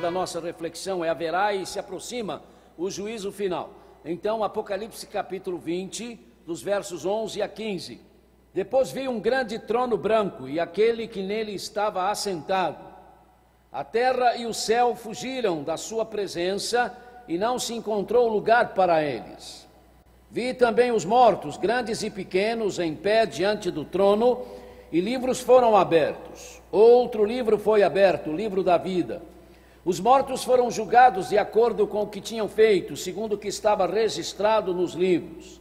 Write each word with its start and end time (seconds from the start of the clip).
da 0.00 0.10
nossa 0.10 0.40
reflexão 0.40 1.04
é 1.04 1.10
haverá 1.10 1.52
e 1.52 1.66
se 1.66 1.78
aproxima 1.78 2.42
o 2.76 2.90
juízo 2.90 3.30
final. 3.30 3.70
Então, 4.04 4.42
Apocalipse 4.42 5.06
capítulo 5.06 5.58
20, 5.58 6.18
dos 6.46 6.62
versos 6.62 7.04
11 7.04 7.42
a 7.42 7.48
15. 7.48 8.00
Depois 8.54 8.90
vi 8.90 9.06
um 9.06 9.20
grande 9.20 9.58
trono 9.58 9.96
branco 9.98 10.48
e 10.48 10.58
aquele 10.58 11.06
que 11.06 11.22
nele 11.22 11.54
estava 11.54 12.10
assentado. 12.10 12.82
A 13.70 13.84
terra 13.84 14.36
e 14.36 14.46
o 14.46 14.54
céu 14.54 14.96
fugiram 14.96 15.62
da 15.62 15.76
sua 15.76 16.04
presença 16.04 16.96
e 17.28 17.36
não 17.36 17.58
se 17.58 17.74
encontrou 17.74 18.26
lugar 18.26 18.74
para 18.74 19.04
eles. 19.04 19.68
Vi 20.30 20.54
também 20.54 20.90
os 20.90 21.04
mortos, 21.04 21.56
grandes 21.56 22.02
e 22.02 22.10
pequenos, 22.10 22.78
em 22.78 22.94
pé 22.94 23.26
diante 23.26 23.70
do 23.70 23.84
trono, 23.84 24.44
e 24.90 25.00
livros 25.00 25.40
foram 25.40 25.76
abertos. 25.76 26.60
Outro 26.72 27.24
livro 27.24 27.58
foi 27.58 27.82
aberto, 27.82 28.30
o 28.30 28.36
livro 28.36 28.62
da 28.62 28.78
vida. 28.78 29.22
Os 29.82 29.98
mortos 29.98 30.44
foram 30.44 30.70
julgados 30.70 31.30
de 31.30 31.38
acordo 31.38 31.86
com 31.86 32.02
o 32.02 32.06
que 32.06 32.20
tinham 32.20 32.46
feito, 32.46 32.94
segundo 32.98 33.32
o 33.32 33.38
que 33.38 33.48
estava 33.48 33.86
registrado 33.86 34.74
nos 34.74 34.92
livros. 34.92 35.58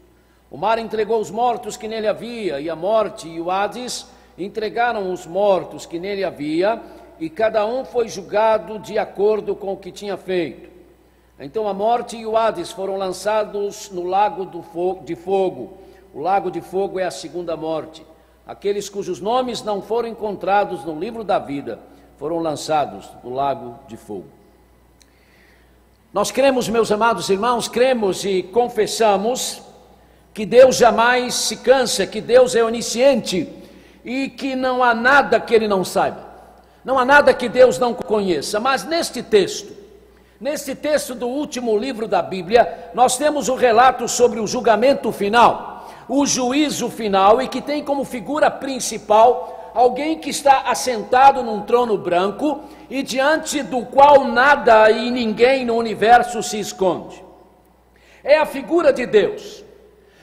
O 0.52 0.58
mar 0.58 0.78
entregou 0.78 1.22
os 1.22 1.32
mortos 1.32 1.78
que 1.78 1.88
nele 1.88 2.06
havia, 2.06 2.60
e 2.60 2.70
a 2.70 2.76
morte 2.76 3.30
e 3.30 3.40
o 3.40 3.50
Hades 3.50 4.08
entregaram 4.38 5.14
os 5.14 5.26
mortos 5.26 5.86
que 5.86 5.98
nele 5.98 6.26
havia, 6.26 6.82
e 7.18 7.30
cada 7.30 7.66
um 7.66 7.86
foi 7.86 8.10
julgado 8.10 8.78
de 8.80 8.98
acordo 8.98 9.56
com 9.56 9.72
o 9.72 9.78
que 9.78 9.92
tinha 9.92 10.18
feito. 10.18 10.70
Então 11.40 11.66
a 11.66 11.74
morte 11.74 12.18
e 12.18 12.26
o 12.26 12.36
Hades 12.36 12.74
foram 12.74 12.98
lançados 12.98 13.90
no 13.90 14.04
lago 14.04 14.46
de 15.06 15.16
fogo. 15.16 15.78
O 16.14 16.20
lago 16.20 16.52
de 16.52 16.60
fogo 16.60 17.00
é 17.00 17.06
a 17.06 17.12
segunda 17.12 17.56
morte. 17.56 18.06
Aqueles 18.46 18.90
cujos 18.90 19.22
nomes 19.22 19.64
não 19.64 19.82
foram 19.82 20.10
encontrados 20.10 20.84
no 20.84 21.00
livro 21.00 21.24
da 21.24 21.40
vida 21.40 21.80
foram 22.20 22.40
lançados 22.40 23.10
no 23.24 23.34
lago 23.34 23.80
de 23.88 23.96
fogo. 23.96 24.28
Nós 26.14 26.32
cremos, 26.32 26.68
meus 26.68 26.92
amados 26.92 27.30
irmãos, 27.30 27.70
cremos 27.70 28.26
e 28.26 28.44
confessamos 28.44 29.62
que 30.34 30.46
Deus 30.46 30.76
jamais 30.76 31.34
se 31.34 31.56
cansa, 31.56 32.06
que 32.06 32.20
Deus 32.20 32.56
é 32.56 32.64
onisciente 32.64 33.48
e 34.04 34.28
que 34.28 34.54
não 34.54 34.84
há 34.84 34.94
nada 34.94 35.40
que 35.40 35.56
Ele 35.56 35.68
não 35.68 35.86
saiba, 35.86 36.28
não 36.84 37.00
há 37.00 37.06
nada 37.06 37.34
que 37.34 37.48
Deus 37.48 37.80
não 37.80 37.94
conheça. 37.94 38.60
Mas 38.60 38.84
neste 38.84 39.24
texto, 39.24 39.74
neste 40.42 40.76
texto 40.76 41.16
do 41.16 41.28
último 41.28 41.78
livro 41.78 42.06
da 42.06 42.22
Bíblia, 42.22 42.92
nós 42.94 43.18
temos 43.18 43.48
o 43.48 43.54
um 43.54 43.58
relato 43.58 44.10
sobre 44.10 44.42
o 44.42 44.48
julgamento 44.48 45.10
final 45.12 45.80
o 46.10 46.26
juízo 46.26 46.90
final 46.90 47.40
e 47.40 47.48
que 47.48 47.62
tem 47.62 47.84
como 47.84 48.04
figura 48.04 48.50
principal 48.50 49.59
alguém 49.74 50.20
que 50.20 50.30
está 50.30 50.64
assentado 50.68 51.44
num 51.44 51.62
trono 51.62 51.98
branco 51.98 52.62
e 52.90 53.04
diante 53.04 53.62
do 53.64 53.86
qual 53.86 54.26
nada 54.26 54.90
e 54.92 55.10
ninguém 55.12 55.66
no 55.66 55.76
universo 55.76 56.42
se 56.42 56.60
esconde. 56.60 57.24
É 58.24 58.38
a 58.38 58.46
figura 58.46 58.92
de 58.92 59.06
Deus. 59.06 59.64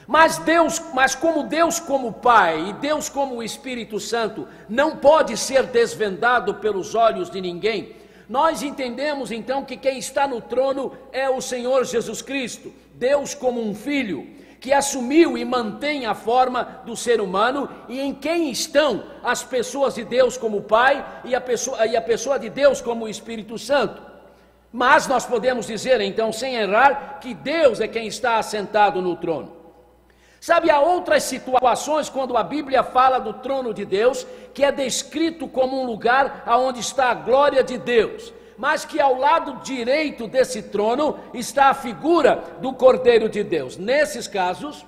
Mas 0.07 0.39
Deus, 0.39 0.81
mas 0.95 1.15
como 1.15 1.43
Deus 1.43 1.81
como 1.81 2.13
Pai 2.13 2.69
e 2.69 2.73
Deus 2.75 3.09
como 3.09 3.43
Espírito 3.43 3.99
Santo 3.99 4.47
não 4.69 4.97
pode 4.97 5.37
ser 5.37 5.65
desvendado 5.65 6.55
pelos 6.55 6.95
olhos 6.95 7.29
de 7.29 7.41
ninguém, 7.41 7.97
nós 8.29 8.63
entendemos 8.63 9.33
então 9.33 9.65
que 9.65 9.77
quem 9.77 9.99
está 9.99 10.27
no 10.27 10.41
trono 10.41 10.93
é 11.13 11.29
o 11.29 11.41
Senhor 11.41 11.85
Jesus 11.85 12.23
Cristo, 12.23 12.73
Deus 12.95 13.35
como 13.35 13.61
um 13.61 13.75
filho, 13.75 14.29
que 14.67 14.73
assumiu 14.73 15.39
e 15.39 15.45
mantém 15.45 16.07
a 16.07 16.13
forma 16.13 16.81
do 16.85 16.97
ser 16.97 17.21
humano 17.21 17.69
e 17.89 18.01
em 18.01 18.13
quem 18.13 18.51
estão 18.51 19.05
as 19.23 19.45
pessoas 19.45 19.95
de 19.95 20.03
Deus 20.03 20.37
como 20.37 20.63
Pai 20.63 21.07
e 21.25 21.37
a 21.37 21.41
pessoa, 21.41 21.87
e 21.87 21.97
a 21.97 22.03
pessoa 22.03 22.37
de 22.37 22.49
Deus 22.49 22.81
como 22.81 23.07
Espírito 23.07 23.57
Santo. 23.59 24.03
Mas 24.73 25.07
nós 25.07 25.25
podemos 25.25 25.69
dizer 25.69 26.01
então, 26.01 26.33
sem 26.33 26.57
errar, 26.57 27.21
que 27.21 27.33
Deus 27.33 27.81
é 27.81 27.87
quem 27.87 28.09
está 28.09 28.39
assentado 28.39 29.01
no 29.01 29.15
trono. 29.15 29.53
Sabe, 30.41 30.69
há 30.69 30.81
outras 30.81 31.23
situações 31.23 32.09
quando 32.09 32.37
a 32.37 32.43
Bíblia 32.43 32.83
fala 32.83 33.21
do 33.21 33.35
trono 33.35 33.73
de 33.73 33.85
Deus, 33.85 34.27
que 34.53 34.65
é 34.65 34.73
descrito 34.73 35.47
como 35.47 35.81
um 35.81 35.87
lugar 35.87 36.43
onde 36.49 36.81
está 36.81 37.13
a 37.13 37.15
glória 37.15 37.63
de 37.63 37.79
Deus 37.79 38.33
mas 38.57 38.85
que 38.85 39.01
ao 39.01 39.17
lado 39.17 39.61
direito 39.63 40.27
desse 40.27 40.63
trono 40.63 41.19
está 41.35 41.67
a 41.67 41.75
figura 41.75 42.43
do 42.61 42.73
Cordeiro 42.73 43.29
de 43.29 43.43
Deus. 43.43 43.77
Nesses 43.77 44.27
casos, 44.27 44.85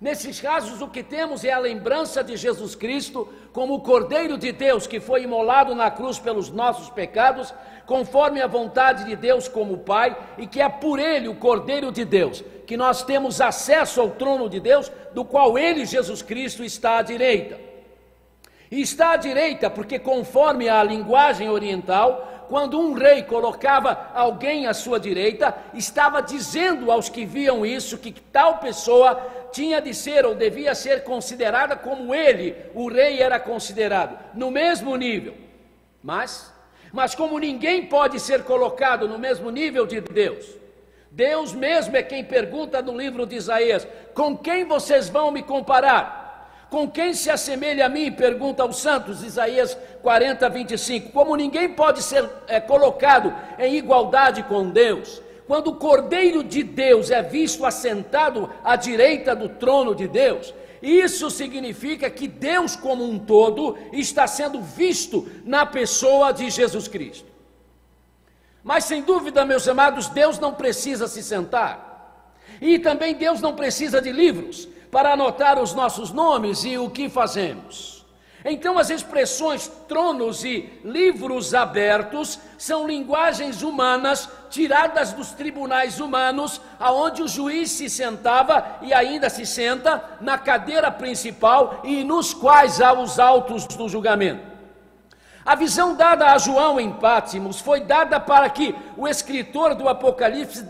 nesses 0.00 0.40
casos 0.40 0.80
o 0.80 0.88
que 0.88 1.02
temos 1.02 1.44
é 1.44 1.52
a 1.52 1.58
lembrança 1.58 2.22
de 2.22 2.36
Jesus 2.36 2.74
Cristo 2.74 3.28
como 3.52 3.74
o 3.74 3.80
Cordeiro 3.80 4.36
de 4.36 4.52
Deus 4.52 4.86
que 4.86 5.00
foi 5.00 5.22
imolado 5.22 5.74
na 5.74 5.90
cruz 5.90 6.18
pelos 6.18 6.50
nossos 6.50 6.90
pecados, 6.90 7.54
conforme 7.86 8.40
a 8.40 8.46
vontade 8.46 9.04
de 9.04 9.14
Deus 9.14 9.46
como 9.46 9.78
Pai, 9.78 10.16
e 10.38 10.46
que 10.46 10.60
é 10.60 10.68
por 10.68 10.98
ele 10.98 11.28
o 11.28 11.34
Cordeiro 11.34 11.92
de 11.92 12.04
Deus 12.04 12.42
que 12.64 12.76
nós 12.76 13.02
temos 13.02 13.40
acesso 13.40 14.00
ao 14.00 14.10
trono 14.10 14.48
de 14.48 14.60
Deus, 14.60 14.90
do 15.12 15.24
qual 15.24 15.58
ele, 15.58 15.84
Jesus 15.84 16.22
Cristo, 16.22 16.64
está 16.64 16.98
à 16.98 17.02
direita. 17.02 17.58
E 18.70 18.80
está 18.80 19.12
à 19.12 19.16
direita 19.16 19.70
porque, 19.70 19.98
conforme 19.98 20.68
a 20.68 20.82
linguagem 20.82 21.48
oriental, 21.48 22.33
quando 22.48 22.78
um 22.78 22.92
rei 22.92 23.22
colocava 23.22 24.10
alguém 24.14 24.66
à 24.66 24.74
sua 24.74 24.98
direita, 24.98 25.54
estava 25.72 26.20
dizendo 26.20 26.90
aos 26.90 27.08
que 27.08 27.24
viam 27.24 27.64
isso 27.64 27.98
que 27.98 28.12
tal 28.12 28.58
pessoa 28.58 29.20
tinha 29.52 29.80
de 29.80 29.94
ser 29.94 30.26
ou 30.26 30.34
devia 30.34 30.74
ser 30.74 31.04
considerada 31.04 31.76
como 31.76 32.14
ele, 32.14 32.56
o 32.74 32.88
rei, 32.88 33.20
era 33.20 33.38
considerado, 33.38 34.18
no 34.34 34.50
mesmo 34.50 34.96
nível. 34.96 35.34
Mas, 36.02 36.52
mas 36.92 37.14
como 37.14 37.38
ninguém 37.38 37.86
pode 37.86 38.18
ser 38.18 38.42
colocado 38.42 39.08
no 39.08 39.18
mesmo 39.18 39.50
nível 39.50 39.86
de 39.86 40.00
Deus, 40.00 40.46
Deus 41.10 41.52
mesmo 41.52 41.96
é 41.96 42.02
quem 42.02 42.24
pergunta 42.24 42.82
no 42.82 42.98
livro 42.98 43.24
de 43.24 43.36
Isaías: 43.36 43.86
com 44.12 44.36
quem 44.36 44.64
vocês 44.64 45.08
vão 45.08 45.30
me 45.30 45.42
comparar? 45.42 46.23
Com 46.74 46.90
quem 46.90 47.14
se 47.14 47.30
assemelha 47.30 47.86
a 47.86 47.88
mim? 47.88 48.10
Pergunta 48.10 48.64
aos 48.64 48.78
santos, 48.78 49.22
Isaías 49.22 49.78
40, 50.02 50.48
25. 50.48 51.12
Como 51.12 51.36
ninguém 51.36 51.68
pode 51.68 52.02
ser 52.02 52.28
é, 52.48 52.58
colocado 52.58 53.32
em 53.60 53.76
igualdade 53.76 54.42
com 54.42 54.68
Deus, 54.70 55.22
quando 55.46 55.68
o 55.68 55.76
Cordeiro 55.76 56.42
de 56.42 56.64
Deus 56.64 57.12
é 57.12 57.22
visto 57.22 57.64
assentado 57.64 58.50
à 58.64 58.74
direita 58.74 59.36
do 59.36 59.48
trono 59.50 59.94
de 59.94 60.08
Deus, 60.08 60.52
isso 60.82 61.30
significa 61.30 62.10
que 62.10 62.26
Deus, 62.26 62.74
como 62.74 63.08
um 63.08 63.20
todo, 63.20 63.78
está 63.92 64.26
sendo 64.26 64.60
visto 64.60 65.28
na 65.44 65.64
pessoa 65.64 66.32
de 66.32 66.50
Jesus 66.50 66.88
Cristo. 66.88 67.30
Mas 68.64 68.82
sem 68.82 69.00
dúvida, 69.00 69.46
meus 69.46 69.68
amados, 69.68 70.08
Deus 70.08 70.40
não 70.40 70.52
precisa 70.52 71.06
se 71.06 71.22
sentar. 71.22 72.34
E 72.60 72.80
também 72.80 73.14
Deus 73.14 73.40
não 73.40 73.54
precisa 73.54 74.02
de 74.02 74.10
livros 74.10 74.73
para 74.94 75.14
anotar 75.14 75.58
os 75.58 75.74
nossos 75.74 76.12
nomes 76.12 76.64
e 76.64 76.78
o 76.78 76.88
que 76.88 77.08
fazemos. 77.08 78.06
Então, 78.44 78.78
as 78.78 78.90
expressões 78.90 79.66
tronos 79.88 80.44
e 80.44 80.70
livros 80.84 81.52
abertos 81.52 82.38
são 82.56 82.86
linguagens 82.86 83.62
humanas 83.62 84.28
tiradas 84.50 85.12
dos 85.12 85.32
tribunais 85.32 85.98
humanos, 85.98 86.60
aonde 86.78 87.24
o 87.24 87.28
juiz 87.28 87.72
se 87.72 87.90
sentava 87.90 88.78
e 88.82 88.94
ainda 88.94 89.28
se 89.28 89.44
senta 89.44 90.00
na 90.20 90.38
cadeira 90.38 90.92
principal 90.92 91.80
e 91.82 92.04
nos 92.04 92.32
quais 92.32 92.80
há 92.80 92.92
os 92.92 93.18
autos 93.18 93.66
do 93.66 93.88
julgamento. 93.88 94.53
A 95.44 95.54
visão 95.54 95.94
dada 95.94 96.32
a 96.32 96.38
João 96.38 96.80
em 96.80 96.90
Pátimos 96.90 97.60
foi 97.60 97.80
dada 97.80 98.18
para 98.18 98.48
que 98.48 98.74
o 98.96 99.06
escritor 99.06 99.74
do 99.74 99.88
Apocalipse, 99.88 100.62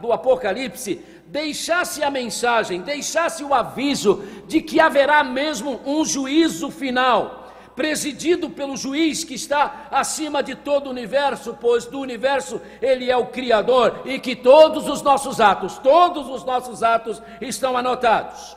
do 0.00 0.12
Apocalipse 0.12 1.04
deixasse 1.26 2.02
a 2.02 2.10
mensagem, 2.10 2.80
deixasse 2.80 3.44
o 3.44 3.52
aviso 3.52 4.22
de 4.46 4.62
que 4.62 4.80
haverá 4.80 5.22
mesmo 5.22 5.80
um 5.84 6.02
juízo 6.02 6.70
final, 6.70 7.52
presidido 7.76 8.48
pelo 8.48 8.76
juiz 8.76 9.22
que 9.22 9.34
está 9.34 9.88
acima 9.90 10.42
de 10.42 10.54
todo 10.54 10.86
o 10.86 10.90
universo, 10.90 11.56
pois 11.60 11.84
do 11.84 12.00
universo 12.00 12.60
ele 12.80 13.10
é 13.10 13.16
o 13.16 13.26
Criador, 13.26 14.00
e 14.06 14.18
que 14.18 14.34
todos 14.34 14.88
os 14.88 15.02
nossos 15.02 15.40
atos, 15.40 15.76
todos 15.78 16.28
os 16.28 16.42
nossos 16.42 16.82
atos 16.82 17.22
estão 17.40 17.76
anotados. 17.76 18.56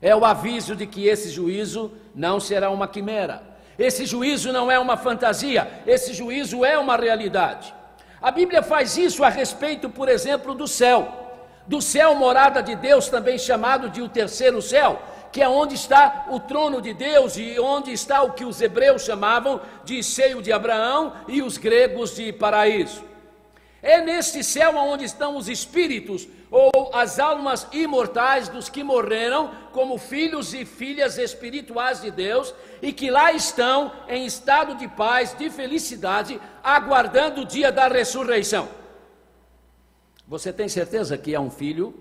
É 0.00 0.14
o 0.14 0.24
aviso 0.24 0.74
de 0.74 0.86
que 0.86 1.06
esse 1.06 1.30
juízo 1.30 1.92
não 2.14 2.38
será 2.38 2.70
uma 2.70 2.86
quimera, 2.86 3.57
esse 3.78 4.04
juízo 4.04 4.52
não 4.52 4.70
é 4.70 4.78
uma 4.78 4.96
fantasia, 4.96 5.82
esse 5.86 6.12
juízo 6.12 6.64
é 6.64 6.78
uma 6.78 6.96
realidade. 6.96 7.72
A 8.20 8.30
Bíblia 8.30 8.62
faz 8.62 8.96
isso 8.96 9.22
a 9.22 9.28
respeito, 9.28 9.88
por 9.88 10.08
exemplo, 10.08 10.54
do 10.54 10.66
céu 10.66 11.26
do 11.68 11.82
céu 11.82 12.14
morada 12.14 12.62
de 12.62 12.74
Deus, 12.74 13.08
também 13.08 13.38
chamado 13.38 13.90
de 13.90 14.00
o 14.00 14.08
terceiro 14.08 14.62
céu, 14.62 15.02
que 15.30 15.42
é 15.42 15.48
onde 15.48 15.74
está 15.74 16.26
o 16.30 16.40
trono 16.40 16.80
de 16.80 16.94
Deus 16.94 17.36
e 17.36 17.60
onde 17.60 17.92
está 17.92 18.22
o 18.22 18.32
que 18.32 18.44
os 18.44 18.62
hebreus 18.62 19.02
chamavam 19.02 19.60
de 19.84 20.02
seio 20.02 20.40
de 20.40 20.50
Abraão 20.50 21.12
e 21.28 21.42
os 21.42 21.58
gregos 21.58 22.16
de 22.16 22.32
paraíso. 22.32 23.04
É 23.82 24.00
neste 24.00 24.42
céu 24.42 24.74
onde 24.76 25.04
estão 25.04 25.36
os 25.36 25.46
espíritos, 25.46 26.26
ou 26.50 26.90
as 26.94 27.18
almas 27.18 27.66
imortais 27.72 28.48
dos 28.48 28.68
que 28.68 28.82
morreram 28.82 29.50
como 29.72 29.98
filhos 29.98 30.54
e 30.54 30.64
filhas 30.64 31.18
espirituais 31.18 32.00
de 32.00 32.10
Deus 32.10 32.54
e 32.80 32.92
que 32.92 33.10
lá 33.10 33.32
estão 33.32 33.92
em 34.08 34.24
estado 34.24 34.74
de 34.74 34.88
paz, 34.88 35.36
de 35.36 35.50
felicidade, 35.50 36.40
aguardando 36.62 37.42
o 37.42 37.44
dia 37.44 37.70
da 37.70 37.88
ressurreição. 37.88 38.68
Você 40.26 40.52
tem 40.52 40.68
certeza 40.68 41.16
que 41.16 41.34
é 41.34 41.40
um 41.40 41.50
filho? 41.50 41.94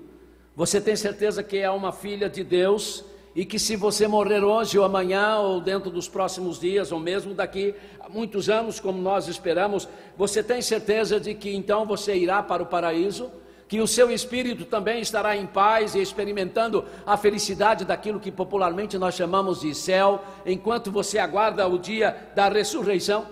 Você 0.55 0.81
tem 0.81 0.95
certeza 0.95 1.43
que 1.43 1.57
é 1.57 1.69
uma 1.69 1.91
filha 1.91 2.29
de 2.29 2.43
Deus? 2.43 3.03
E 3.35 3.45
que 3.45 3.59
se 3.59 3.75
você 3.75 4.07
morrer 4.07 4.43
hoje 4.43 4.79
ou 4.79 4.83
amanhã, 4.83 5.37
ou 5.37 5.61
dentro 5.61 5.91
dos 5.91 6.09
próximos 6.09 6.59
dias, 6.59 6.91
ou 6.91 6.99
mesmo 6.99 7.35
daqui 7.35 7.75
a 7.99 8.09
muitos 8.09 8.49
anos, 8.49 8.79
como 8.79 8.99
nós 8.99 9.27
esperamos, 9.27 9.87
você 10.17 10.41
tem 10.41 10.59
certeza 10.59 11.19
de 11.19 11.35
que 11.35 11.55
então 11.55 11.85
você 11.85 12.15
irá 12.15 12.41
para 12.41 12.63
o 12.63 12.65
paraíso? 12.65 13.29
Que 13.67 13.81
o 13.81 13.87
seu 13.87 14.09
espírito 14.09 14.65
também 14.65 15.01
estará 15.01 15.35
em 15.35 15.45
paz 15.45 15.93
e 15.93 16.01
experimentando 16.01 16.85
a 17.05 17.17
felicidade 17.17 17.83
daquilo 17.83 18.19
que 18.19 18.31
popularmente 18.31 18.97
nós 18.97 19.15
chamamos 19.15 19.61
de 19.61 19.75
céu, 19.75 20.23
enquanto 20.45 20.91
você 20.91 21.19
aguarda 21.19 21.67
o 21.67 21.77
dia 21.77 22.29
da 22.33 22.47
ressurreição? 22.47 23.27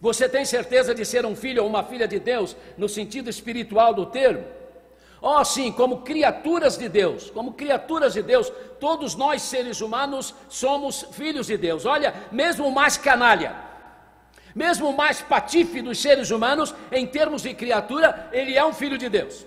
Você 0.00 0.28
tem 0.28 0.46
certeza 0.46 0.94
de 0.94 1.04
ser 1.04 1.26
um 1.26 1.36
filho 1.36 1.62
ou 1.62 1.68
uma 1.68 1.84
filha 1.84 2.08
de 2.08 2.18
Deus 2.18 2.56
no 2.78 2.88
sentido 2.88 3.28
espiritual 3.28 3.92
do 3.92 4.06
termo? 4.06 4.44
Oh, 5.20 5.44
sim, 5.44 5.70
como 5.70 5.98
criaturas 5.98 6.78
de 6.78 6.88
Deus, 6.88 7.30
como 7.30 7.52
criaturas 7.52 8.14
de 8.14 8.22
Deus, 8.22 8.50
todos 8.80 9.14
nós 9.14 9.42
seres 9.42 9.82
humanos 9.82 10.34
somos 10.48 11.02
filhos 11.12 11.46
de 11.46 11.58
Deus. 11.58 11.84
Olha, 11.84 12.14
mesmo 12.32 12.66
o 12.66 12.74
mais 12.74 12.96
canalha, 12.96 13.54
mesmo 14.54 14.88
o 14.88 14.96
mais 14.96 15.20
patife 15.20 15.82
dos 15.82 15.98
seres 16.00 16.30
humanos, 16.30 16.74
em 16.90 17.06
termos 17.06 17.42
de 17.42 17.54
criatura, 17.54 18.28
ele 18.32 18.56
é 18.56 18.64
um 18.64 18.72
filho 18.72 18.98
de 18.98 19.08
Deus. 19.08 19.46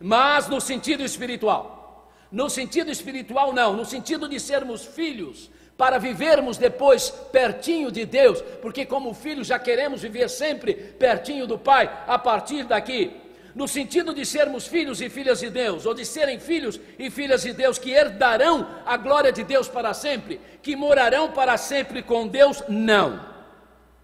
Mas 0.00 0.48
no 0.48 0.60
sentido 0.60 1.02
espiritual. 1.02 2.10
No 2.30 2.48
sentido 2.48 2.90
espiritual, 2.90 3.52
não. 3.52 3.74
No 3.74 3.84
sentido 3.84 4.28
de 4.28 4.40
sermos 4.40 4.84
filhos, 4.84 5.50
para 5.76 5.98
vivermos 5.98 6.56
depois 6.56 7.10
pertinho 7.10 7.90
de 7.90 8.04
Deus, 8.04 8.40
porque 8.60 8.86
como 8.86 9.14
filhos 9.14 9.46
já 9.46 9.58
queremos 9.58 10.02
viver 10.02 10.28
sempre 10.28 10.74
pertinho 10.74 11.46
do 11.46 11.58
Pai, 11.58 11.90
a 12.06 12.18
partir 12.18 12.64
daqui. 12.64 13.10
No 13.54 13.68
sentido 13.68 14.14
de 14.14 14.24
sermos 14.24 14.66
filhos 14.66 15.00
e 15.02 15.10
filhas 15.10 15.40
de 15.40 15.50
Deus, 15.50 15.84
ou 15.84 15.92
de 15.92 16.06
serem 16.06 16.40
filhos 16.40 16.80
e 16.98 17.10
filhas 17.10 17.42
de 17.42 17.52
Deus 17.52 17.78
que 17.78 17.90
herdarão 17.90 18.66
a 18.86 18.96
glória 18.96 19.30
de 19.30 19.44
Deus 19.44 19.68
para 19.68 19.92
sempre, 19.92 20.40
que 20.62 20.74
morarão 20.74 21.32
para 21.32 21.56
sempre 21.58 22.02
com 22.02 22.26
Deus, 22.26 22.62
não. 22.68 23.31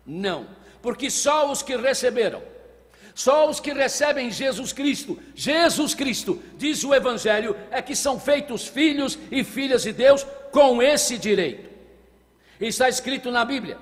Não, 0.08 0.46
porque 0.80 1.10
só 1.10 1.52
os 1.52 1.62
que 1.62 1.76
receberam, 1.76 2.42
só 3.14 3.50
os 3.50 3.60
que 3.60 3.74
recebem 3.74 4.30
Jesus 4.30 4.72
Cristo, 4.72 5.18
Jesus 5.34 5.94
Cristo, 5.94 6.42
diz 6.56 6.82
o 6.82 6.94
Evangelho, 6.94 7.54
é 7.70 7.82
que 7.82 7.94
são 7.94 8.18
feitos 8.18 8.66
filhos 8.66 9.18
e 9.30 9.44
filhas 9.44 9.82
de 9.82 9.92
Deus 9.92 10.26
com 10.50 10.82
esse 10.82 11.18
direito. 11.18 11.68
Está 12.58 12.88
escrito 12.88 13.30
na 13.30 13.44
Bíblia. 13.44 13.76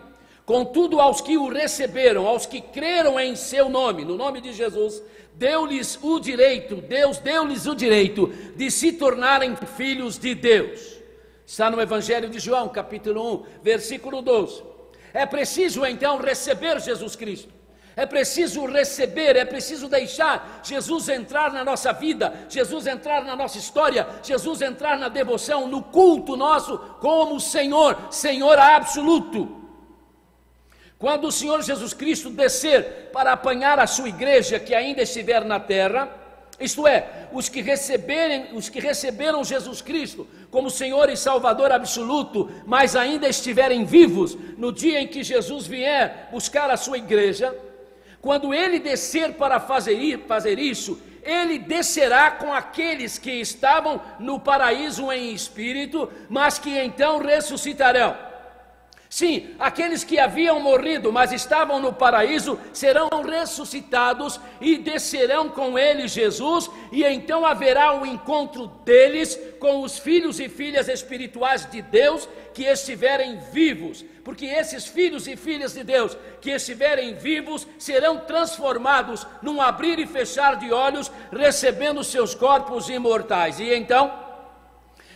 Contudo, 0.44 1.00
aos 1.00 1.20
que 1.20 1.36
o 1.36 1.48
receberam, 1.48 2.26
aos 2.26 2.44
que 2.44 2.60
creram 2.60 3.20
em 3.20 3.36
seu 3.36 3.68
nome, 3.68 4.04
no 4.04 4.16
nome 4.16 4.40
de 4.40 4.52
Jesus, 4.52 5.00
deu-lhes 5.34 5.96
o 6.02 6.18
direito, 6.18 6.76
Deus 6.76 7.18
deu-lhes 7.18 7.66
o 7.66 7.74
direito 7.74 8.26
de 8.56 8.68
se 8.70 8.92
tornarem 8.92 9.54
filhos 9.76 10.18
de 10.18 10.34
Deus. 10.34 10.96
Está 11.46 11.70
no 11.70 11.80
Evangelho 11.80 12.28
de 12.28 12.40
João, 12.40 12.68
capítulo 12.68 13.42
1, 13.42 13.62
versículo 13.62 14.20
12. 14.22 14.75
É 15.16 15.24
preciso 15.24 15.86
então 15.86 16.18
receber 16.18 16.78
Jesus 16.78 17.16
Cristo. 17.16 17.48
É 17.96 18.04
preciso 18.04 18.66
receber, 18.66 19.34
é 19.34 19.46
preciso 19.46 19.88
deixar 19.88 20.60
Jesus 20.62 21.08
entrar 21.08 21.50
na 21.50 21.64
nossa 21.64 21.90
vida, 21.90 22.34
Jesus 22.50 22.86
entrar 22.86 23.24
na 23.24 23.34
nossa 23.34 23.56
história, 23.56 24.06
Jesus 24.22 24.60
entrar 24.60 24.98
na 24.98 25.08
devoção, 25.08 25.66
no 25.68 25.82
culto 25.82 26.36
nosso 26.36 26.76
como 27.00 27.40
Senhor, 27.40 27.96
Senhor 28.10 28.58
absoluto. 28.58 29.62
Quando 30.98 31.28
o 31.28 31.32
Senhor 31.32 31.62
Jesus 31.62 31.94
Cristo 31.94 32.28
descer 32.28 33.08
para 33.10 33.32
apanhar 33.32 33.78
a 33.78 33.86
sua 33.86 34.10
igreja 34.10 34.60
que 34.60 34.74
ainda 34.74 35.00
estiver 35.00 35.42
na 35.46 35.58
terra, 35.58 36.10
isto 36.58 36.86
é, 36.86 37.28
os 37.32 37.48
que 37.48 37.60
receberem, 37.60 38.54
os 38.54 38.68
que 38.68 38.80
receberam 38.80 39.44
Jesus 39.44 39.82
Cristo 39.82 40.26
como 40.50 40.70
Senhor 40.70 41.10
e 41.10 41.16
Salvador 41.16 41.70
absoluto, 41.70 42.50
mas 42.64 42.96
ainda 42.96 43.28
estiverem 43.28 43.84
vivos 43.84 44.36
no 44.56 44.72
dia 44.72 45.00
em 45.00 45.06
que 45.06 45.22
Jesus 45.22 45.66
vier 45.66 46.28
buscar 46.32 46.70
a 46.70 46.76
sua 46.76 46.96
igreja, 46.96 47.54
quando 48.22 48.54
ele 48.54 48.78
descer 48.78 49.34
para 49.34 49.60
fazer, 49.60 50.24
fazer 50.26 50.58
isso, 50.58 50.98
ele 51.22 51.58
descerá 51.58 52.30
com 52.30 52.52
aqueles 52.52 53.18
que 53.18 53.32
estavam 53.32 54.00
no 54.18 54.40
paraíso 54.40 55.12
em 55.12 55.34
espírito, 55.34 56.10
mas 56.28 56.58
que 56.58 56.70
então 56.78 57.18
ressuscitarão. 57.18 58.16
Sim, 59.16 59.54
aqueles 59.58 60.04
que 60.04 60.18
haviam 60.18 60.60
morrido, 60.60 61.10
mas 61.10 61.32
estavam 61.32 61.80
no 61.80 61.90
paraíso, 61.90 62.60
serão 62.70 63.08
ressuscitados 63.22 64.38
e 64.60 64.76
descerão 64.76 65.48
com 65.48 65.78
ele 65.78 66.06
Jesus, 66.06 66.70
e 66.92 67.02
então 67.02 67.46
haverá 67.46 67.98
o 67.98 68.04
encontro 68.04 68.66
deles 68.84 69.40
com 69.58 69.80
os 69.80 69.98
filhos 69.98 70.38
e 70.38 70.50
filhas 70.50 70.86
espirituais 70.86 71.64
de 71.64 71.80
Deus 71.80 72.28
que 72.52 72.64
estiverem 72.64 73.38
vivos, 73.50 74.04
porque 74.22 74.44
esses 74.44 74.84
filhos 74.84 75.26
e 75.26 75.34
filhas 75.34 75.72
de 75.72 75.82
Deus 75.82 76.14
que 76.42 76.50
estiverem 76.50 77.14
vivos 77.14 77.66
serão 77.78 78.18
transformados 78.18 79.26
num 79.40 79.62
abrir 79.62 79.98
e 79.98 80.06
fechar 80.06 80.56
de 80.56 80.70
olhos, 80.70 81.10
recebendo 81.32 82.04
seus 82.04 82.34
corpos 82.34 82.90
imortais. 82.90 83.60
E 83.60 83.72
então 83.72 84.25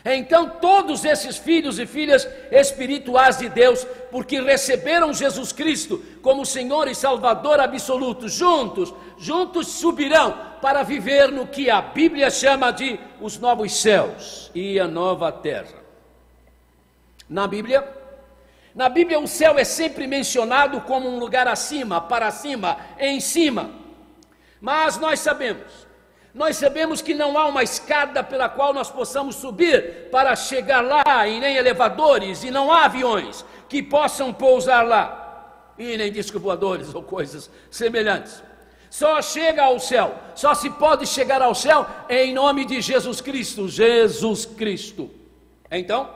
então, 0.05 0.49
todos 0.49 1.05
esses 1.05 1.37
filhos 1.37 1.79
e 1.79 1.87
filhas 1.87 2.27
espirituais 2.51 3.37
de 3.37 3.51
Deus, 3.51 3.87
porque 4.11 4.41
receberam 4.41 5.13
Jesus 5.13 5.53
Cristo 5.53 6.03
como 6.23 6.47
Senhor 6.47 6.89
e 6.89 6.95
Salvador 6.95 7.61
absoluto, 7.61 8.27
juntos, 8.27 8.95
juntos 9.19 9.67
subirão 9.67 10.39
para 10.63 10.83
viver 10.83 11.31
no 11.31 11.47
que 11.47 11.69
a 11.69 11.83
Bíblia 11.83 12.31
chama 12.31 12.71
de 12.71 12.99
os 13.21 13.39
novos 13.39 13.75
céus 13.75 14.51
e 14.55 14.81
a 14.81 14.89
nova 14.89 15.31
terra. 15.31 15.79
Na 17.29 17.47
Bíblia, 17.47 17.87
na 18.75 18.89
Bíblia 18.89 19.21
o 19.21 19.29
céu 19.29 19.59
é 19.59 19.65
sempre 19.65 20.07
mencionado 20.07 20.81
como 20.81 21.11
um 21.11 21.19
lugar 21.19 21.47
acima, 21.47 22.01
para 22.01 22.31
cima, 22.31 22.79
em 22.99 23.21
cima. 23.21 23.71
Mas 24.61 24.97
nós 24.97 25.21
sabemos 25.21 25.80
nós 26.33 26.57
sabemos 26.57 27.03
que 27.03 27.13
não 27.15 27.37
há 27.37 27.47
uma 27.47 27.63
escada 27.63 28.23
pela 28.23 28.49
qual 28.49 28.73
nós 28.73 28.91
possamos 28.91 29.37
subir 29.37 30.09
para 30.11 30.37
chegar 30.37 30.81
lá, 30.81 31.27
e 31.27 31.41
nem 31.41 31.57
elevadores, 31.57 32.45
e 32.45 32.51
não 32.51 32.71
há 32.71 32.85
aviões 32.85 33.45
que 33.69 33.83
possam 33.83 34.33
pousar 34.33 34.87
lá, 34.87 35.73
e 35.79 35.97
nem 35.97 36.13
discos 36.13 36.41
voadores 36.41 36.95
ou 36.95 37.03
coisas 37.03 37.51
semelhantes. 37.71 38.43
Só 38.89 39.23
chega 39.23 39.65
ao 39.65 39.79
céu, 39.79 40.15
só 40.35 40.55
se 40.55 40.69
pode 40.71 41.07
chegar 41.07 41.41
ao 41.43 41.55
céu 41.55 41.87
em 42.09 42.33
nome 42.33 42.65
de 42.65 42.81
Jesus 42.81 43.21
Cristo, 43.21 43.69
Jesus 43.69 44.45
Cristo. 44.45 45.11
Então, 45.71 46.11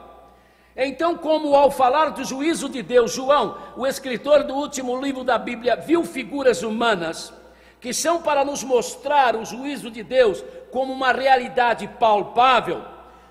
então, 0.75 1.17
como 1.17 1.55
ao 1.55 1.71
falar 1.71 2.09
do 2.09 2.25
juízo 2.25 2.67
de 2.67 2.81
Deus, 2.81 3.13
João, 3.13 3.57
o 3.77 3.87
escritor 3.87 4.43
do 4.43 4.53
último 4.53 4.99
livro 5.01 5.23
da 5.23 5.37
Bíblia, 5.37 5.77
viu 5.77 6.03
figuras 6.03 6.63
humanas, 6.63 7.33
que 7.85 7.93
são 7.93 8.19
para 8.19 8.43
nos 8.43 8.63
mostrar 8.63 9.35
o 9.35 9.45
juízo 9.45 9.91
de 9.91 10.01
Deus 10.01 10.43
como 10.71 10.91
uma 10.91 11.11
realidade 11.11 11.87
palpável. 11.99 12.83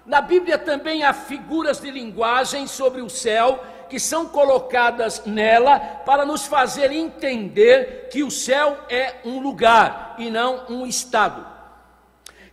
Na 0.06 0.20
Bíblia 0.20 0.56
também 0.56 1.02
há 1.02 1.12
figuras 1.12 1.80
de 1.80 1.90
linguagem 1.90 2.68
sobre 2.68 3.00
o 3.00 3.10
céu 3.10 3.58
que 3.88 3.98
são 3.98 4.26
colocadas 4.26 5.24
nela 5.26 5.80
para 5.80 6.24
nos 6.24 6.46
fazer 6.46 6.92
entender 6.92 8.08
que 8.12 8.22
o 8.22 8.30
céu 8.30 8.78
é 8.88 9.16
um 9.24 9.40
lugar 9.40 10.14
e 10.18 10.30
não 10.30 10.66
um 10.68 10.86
estado. 10.86 11.44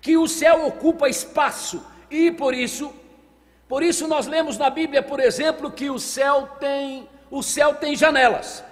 Que 0.01 0.17
o 0.17 0.27
céu 0.27 0.65
ocupa 0.65 1.07
espaço 1.07 1.85
e 2.09 2.31
por 2.31 2.55
isso, 2.55 2.91
por 3.69 3.83
isso 3.83 4.07
nós 4.07 4.25
lemos 4.25 4.57
na 4.57 4.71
Bíblia, 4.71 5.03
por 5.03 5.19
exemplo, 5.19 5.69
que 5.69 5.87
o 5.87 5.99
céu 5.99 6.49
tem, 6.59 7.07
o 7.29 7.43
céu 7.43 7.75
tem 7.75 7.95
janelas. 7.95 8.63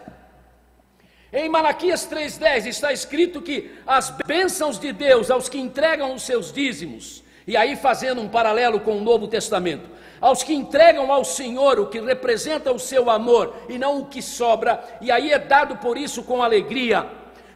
Em 1.32 1.48
Malaquias 1.48 2.08
3,10 2.10 2.66
está 2.66 2.92
escrito 2.92 3.40
que 3.40 3.72
as 3.86 4.10
bênçãos 4.26 4.80
de 4.80 4.92
Deus 4.92 5.30
aos 5.30 5.48
que 5.48 5.60
entregam 5.60 6.14
os 6.16 6.24
seus 6.24 6.52
dízimos, 6.52 7.24
e 7.46 7.56
aí 7.56 7.76
fazendo 7.76 8.20
um 8.20 8.28
paralelo 8.28 8.80
com 8.80 8.98
o 8.98 9.02
Novo 9.02 9.28
Testamento, 9.28 9.88
aos 10.20 10.42
que 10.42 10.54
entregam 10.54 11.12
ao 11.12 11.24
Senhor 11.24 11.80
o 11.80 11.86
que 11.86 12.00
representa 12.00 12.72
o 12.72 12.80
seu 12.80 13.12
amor 13.12 13.56
e 13.70 13.78
não 13.78 14.00
o 14.00 14.08
que 14.08 14.24
sobra, 14.24 14.84
e 15.00 15.12
aí 15.12 15.32
é 15.32 15.38
dado 15.38 15.78
por 15.78 16.00
isso 16.00 16.24
com 16.24 16.42
alegria. 16.42 17.08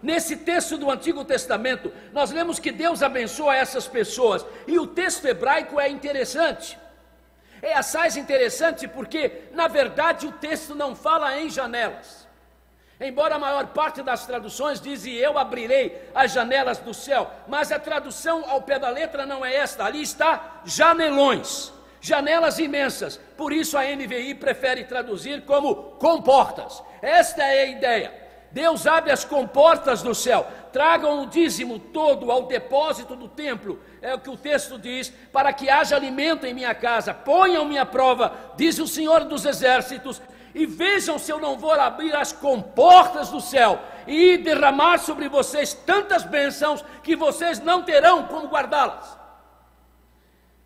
Nesse 0.04 0.38
texto 0.38 0.78
do 0.78 0.92
Antigo 0.92 1.26
Testamento, 1.26 1.92
nós 2.12 2.30
lemos 2.30 2.60
que 2.60 2.72
Deus 2.72 3.02
abençoa 3.02 3.56
essas 3.56 3.88
pessoas, 3.88 4.46
e 4.68 4.78
o 4.78 4.86
texto 4.86 5.26
hebraico 5.26 5.80
é 5.80 5.90
interessante. 5.90 6.78
É 7.60 7.74
assaz 7.74 8.18
interessante 8.18 8.88
porque, 8.88 9.32
na 9.52 9.68
verdade, 9.68 10.28
o 10.28 10.32
texto 10.34 10.76
não 10.76 10.96
fala 10.96 11.40
em 11.40 11.50
janelas. 11.50 12.23
Embora 13.00 13.36
a 13.36 13.40
maior 13.40 13.68
parte 13.68 14.02
das 14.02 14.26
traduções 14.26 14.80
diz 14.80 15.06
e 15.06 15.16
eu 15.16 15.38
abrirei 15.38 16.10
as 16.14 16.32
janelas 16.32 16.78
do 16.78 16.94
céu, 16.94 17.30
mas 17.48 17.72
a 17.72 17.80
tradução 17.80 18.50
ao 18.50 18.62
pé 18.62 18.78
da 18.78 18.90
letra 18.90 19.26
não 19.26 19.44
é 19.44 19.56
esta, 19.56 19.84
ali 19.84 20.02
está 20.02 20.62
janelões, 20.64 21.74
janelas 22.00 22.60
imensas. 22.60 23.20
Por 23.36 23.52
isso 23.52 23.78
a 23.78 23.84
NVI 23.84 24.36
prefere 24.36 24.84
traduzir 24.84 25.42
como 25.44 25.76
comportas. 25.98 26.84
Esta 27.02 27.44
é 27.44 27.64
a 27.64 27.68
ideia. 27.68 28.24
Deus 28.54 28.86
abre 28.86 29.12
as 29.12 29.26
comportas 29.26 30.04
do 30.04 30.14
céu, 30.14 30.46
tragam 30.72 31.24
o 31.24 31.26
dízimo 31.26 31.80
todo 31.80 32.32
ao 32.32 32.44
depósito 32.44 33.16
do 33.16 33.28
templo, 33.28 33.80
é 34.00 34.14
o 34.14 34.20
que 34.20 34.30
o 34.30 34.38
texto 34.38 34.78
diz, 34.78 35.12
para 35.32 35.52
que 35.52 35.72
haja 35.72 35.96
alimento 35.96 36.46
em 36.46 36.54
minha 36.54 36.76
casa, 36.76 37.16
ponham-me 37.16 37.80
à 37.80 37.86
prova, 37.86 38.32
diz 38.56 38.78
o 38.78 38.88
Senhor 38.88 39.24
dos 39.26 39.44
Exércitos, 39.44 40.22
e 40.54 40.66
vejam 40.66 41.18
se 41.18 41.32
eu 41.32 41.40
não 41.40 41.58
vou 41.58 41.72
abrir 41.72 42.16
as 42.16 42.32
comportas 42.32 43.30
do 43.30 43.42
céu 43.42 43.80
e 44.06 44.38
derramar 44.38 45.00
sobre 45.00 45.28
vocês 45.28 45.74
tantas 45.74 46.24
bênçãos 46.24 46.84
que 47.02 47.16
vocês 47.16 47.60
não 47.60 47.84
terão 47.84 48.28
como 48.28 48.48
guardá-las. 48.48 49.18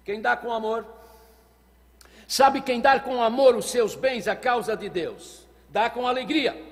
Quem 0.03 0.21
dá 0.21 0.35
com 0.35 0.51
amor, 0.51 0.85
sabe 2.27 2.61
quem 2.61 2.81
dá 2.81 2.99
com 2.99 3.21
amor 3.21 3.55
os 3.55 3.69
seus 3.69 3.95
bens 3.95 4.27
à 4.27 4.35
causa 4.35 4.75
de 4.75 4.89
Deus, 4.89 5.47
dá 5.69 5.89
com 5.89 6.07
alegria. 6.07 6.65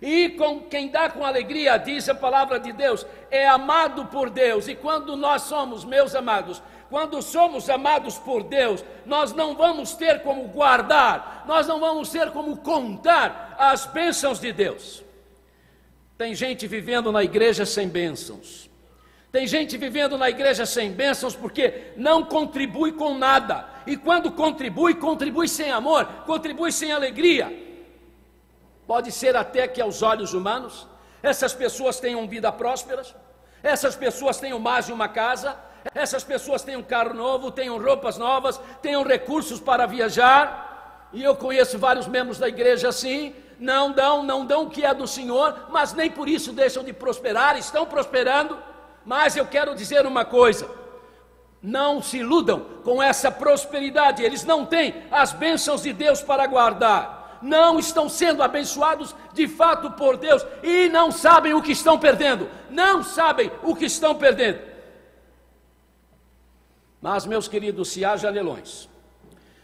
E 0.00 0.30
com 0.30 0.60
quem 0.60 0.88
dá 0.88 1.08
com 1.08 1.24
alegria, 1.24 1.78
diz 1.78 2.06
a 2.08 2.14
palavra 2.14 2.60
de 2.60 2.70
Deus, 2.72 3.06
é 3.30 3.48
amado 3.48 4.06
por 4.06 4.28
Deus. 4.28 4.68
E 4.68 4.74
quando 4.74 5.16
nós 5.16 5.42
somos, 5.42 5.84
meus 5.84 6.14
amados, 6.14 6.62
quando 6.88 7.20
somos 7.20 7.68
amados 7.68 8.16
por 8.18 8.42
Deus, 8.42 8.84
nós 9.04 9.32
não 9.32 9.56
vamos 9.56 9.94
ter 9.94 10.22
como 10.22 10.48
guardar, 10.48 11.44
nós 11.46 11.66
não 11.66 11.80
vamos 11.80 12.10
ter 12.10 12.30
como 12.30 12.56
contar 12.58 13.56
as 13.58 13.86
bênçãos 13.86 14.40
de 14.40 14.52
Deus. 14.52 15.04
Tem 16.16 16.34
gente 16.34 16.66
vivendo 16.66 17.12
na 17.12 17.22
igreja 17.22 17.66
sem 17.66 17.88
bênçãos. 17.88 18.70
Tem 19.30 19.46
gente 19.46 19.76
vivendo 19.76 20.16
na 20.16 20.30
igreja 20.30 20.64
sem 20.64 20.90
bênçãos 20.90 21.36
porque 21.36 21.92
não 21.96 22.24
contribui 22.24 22.92
com 22.92 23.18
nada. 23.18 23.68
E 23.86 23.96
quando 23.96 24.32
contribui, 24.32 24.94
contribui 24.94 25.46
sem 25.46 25.70
amor, 25.70 26.06
contribui 26.24 26.72
sem 26.72 26.90
alegria. 26.90 27.64
Pode 28.86 29.12
ser 29.12 29.36
até 29.36 29.68
que 29.68 29.80
aos 29.80 30.00
olhos 30.02 30.32
humanos 30.32 30.86
essas 31.22 31.52
pessoas 31.52 31.98
tenham 31.98 32.26
vida 32.26 32.50
prósperas, 32.52 33.14
essas 33.62 33.96
pessoas 33.96 34.38
tenham 34.38 34.58
mais 34.58 34.86
de 34.86 34.92
uma 34.92 35.08
casa, 35.08 35.56
essas 35.94 36.24
pessoas 36.24 36.62
têm 36.62 36.76
um 36.76 36.82
carro 36.82 37.14
novo, 37.14 37.50
tenham 37.50 37.80
roupas 37.80 38.18
novas, 38.18 38.60
tenham 38.82 39.02
recursos 39.02 39.60
para 39.60 39.86
viajar. 39.86 41.08
E 41.12 41.22
eu 41.22 41.36
conheço 41.36 41.78
vários 41.78 42.06
membros 42.06 42.38
da 42.38 42.48
igreja 42.48 42.88
assim, 42.88 43.34
não 43.58 43.92
dão, 43.92 44.22
não 44.22 44.44
dão 44.44 44.64
o 44.64 44.70
que 44.70 44.84
é 44.84 44.92
do 44.92 45.06
Senhor, 45.06 45.68
mas 45.70 45.92
nem 45.92 46.10
por 46.10 46.28
isso 46.28 46.52
deixam 46.52 46.84
de 46.84 46.92
prosperar, 46.92 47.56
estão 47.56 47.86
prosperando. 47.86 48.58
Mas 49.04 49.36
eu 49.36 49.46
quero 49.46 49.74
dizer 49.74 50.04
uma 50.06 50.24
coisa: 50.24 50.68
não 51.62 52.02
se 52.02 52.18
iludam 52.18 52.60
com 52.84 53.02
essa 53.02 53.30
prosperidade, 53.30 54.22
eles 54.22 54.44
não 54.44 54.66
têm 54.66 55.04
as 55.10 55.32
bênçãos 55.32 55.82
de 55.82 55.92
Deus 55.92 56.20
para 56.20 56.46
guardar, 56.46 57.15
não 57.46 57.78
estão 57.78 58.08
sendo 58.08 58.42
abençoados 58.42 59.14
de 59.32 59.46
fato 59.46 59.92
por 59.92 60.16
Deus 60.16 60.44
e 60.62 60.88
não 60.88 61.10
sabem 61.10 61.54
o 61.54 61.62
que 61.62 61.72
estão 61.72 61.98
perdendo, 61.98 62.48
não 62.68 63.02
sabem 63.02 63.50
o 63.62 63.74
que 63.74 63.86
estão 63.86 64.14
perdendo. 64.14 64.60
Mas, 67.00 67.24
meus 67.24 67.46
queridos, 67.46 67.88
se 67.90 68.04
há 68.04 68.16
janelões, 68.16 68.88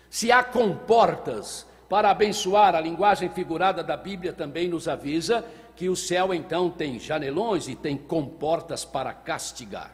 se 0.09 0.31
há 0.31 0.45
comportas 0.45 1.67
para 1.89 2.11
abençoar, 2.11 2.75
a 2.75 2.81
linguagem 2.81 3.29
figurada 3.29 3.83
da 3.83 3.97
Bíblia 3.97 4.33
também 4.33 4.69
nos 4.69 4.87
avisa 4.87 5.45
que 5.75 5.89
o 5.89 5.97
céu 5.97 6.33
então 6.33 6.71
tem 6.71 6.99
janelões 6.99 7.67
e 7.67 7.75
tem 7.75 7.97
comportas 7.97 8.85
para 8.85 9.12
castigar. 9.12 9.91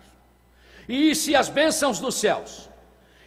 E 0.88 1.14
se 1.14 1.35
as 1.35 1.49
bênçãos 1.49 1.99
dos 1.99 2.16
céus, 2.16 2.68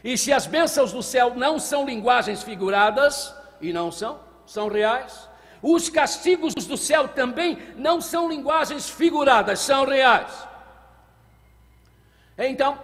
e 0.04 0.18
se 0.18 0.32
as 0.32 0.46
bênçãos 0.46 0.92
do 0.92 1.02
céu 1.02 1.34
não 1.36 1.60
são 1.60 1.86
linguagens 1.86 2.44
figuradas, 2.44 3.34
e 3.62 3.72
não 3.72 3.92
são, 3.92 4.20
são 4.52 4.68
reais, 4.68 5.30
os 5.62 5.88
castigos 5.88 6.54
do 6.54 6.76
céu 6.76 7.08
também 7.08 7.58
não 7.78 8.02
são 8.02 8.28
linguagens 8.28 8.90
figuradas, 8.90 9.62
são 9.62 9.86
reais. 9.86 10.46
Então, 12.38 12.78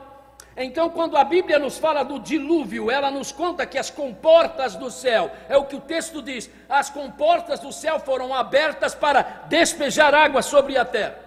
então, 0.55 0.89
quando 0.89 1.17
a 1.17 1.24
Bíblia 1.25 1.59
nos 1.59 1.77
fala 1.77 2.03
do 2.03 2.19
dilúvio, 2.19 2.89
ela 2.89 3.12
nos 3.12 3.33
conta 3.33 3.65
que 3.65 3.77
as 3.77 3.89
comportas 3.89 4.75
do 4.75 4.89
céu, 4.89 5.29
é 5.50 5.57
o 5.57 5.65
que 5.65 5.75
o 5.75 5.81
texto 5.81 6.21
diz, 6.21 6.50
as 6.69 6.89
comportas 6.89 7.59
do 7.59 7.74
céu 7.74 8.00
foram 8.00 8.33
abertas 8.33 8.95
para 8.95 9.21
despejar 9.50 10.15
água 10.15 10.41
sobre 10.41 10.77
a 10.77 10.86
terra. 10.86 11.19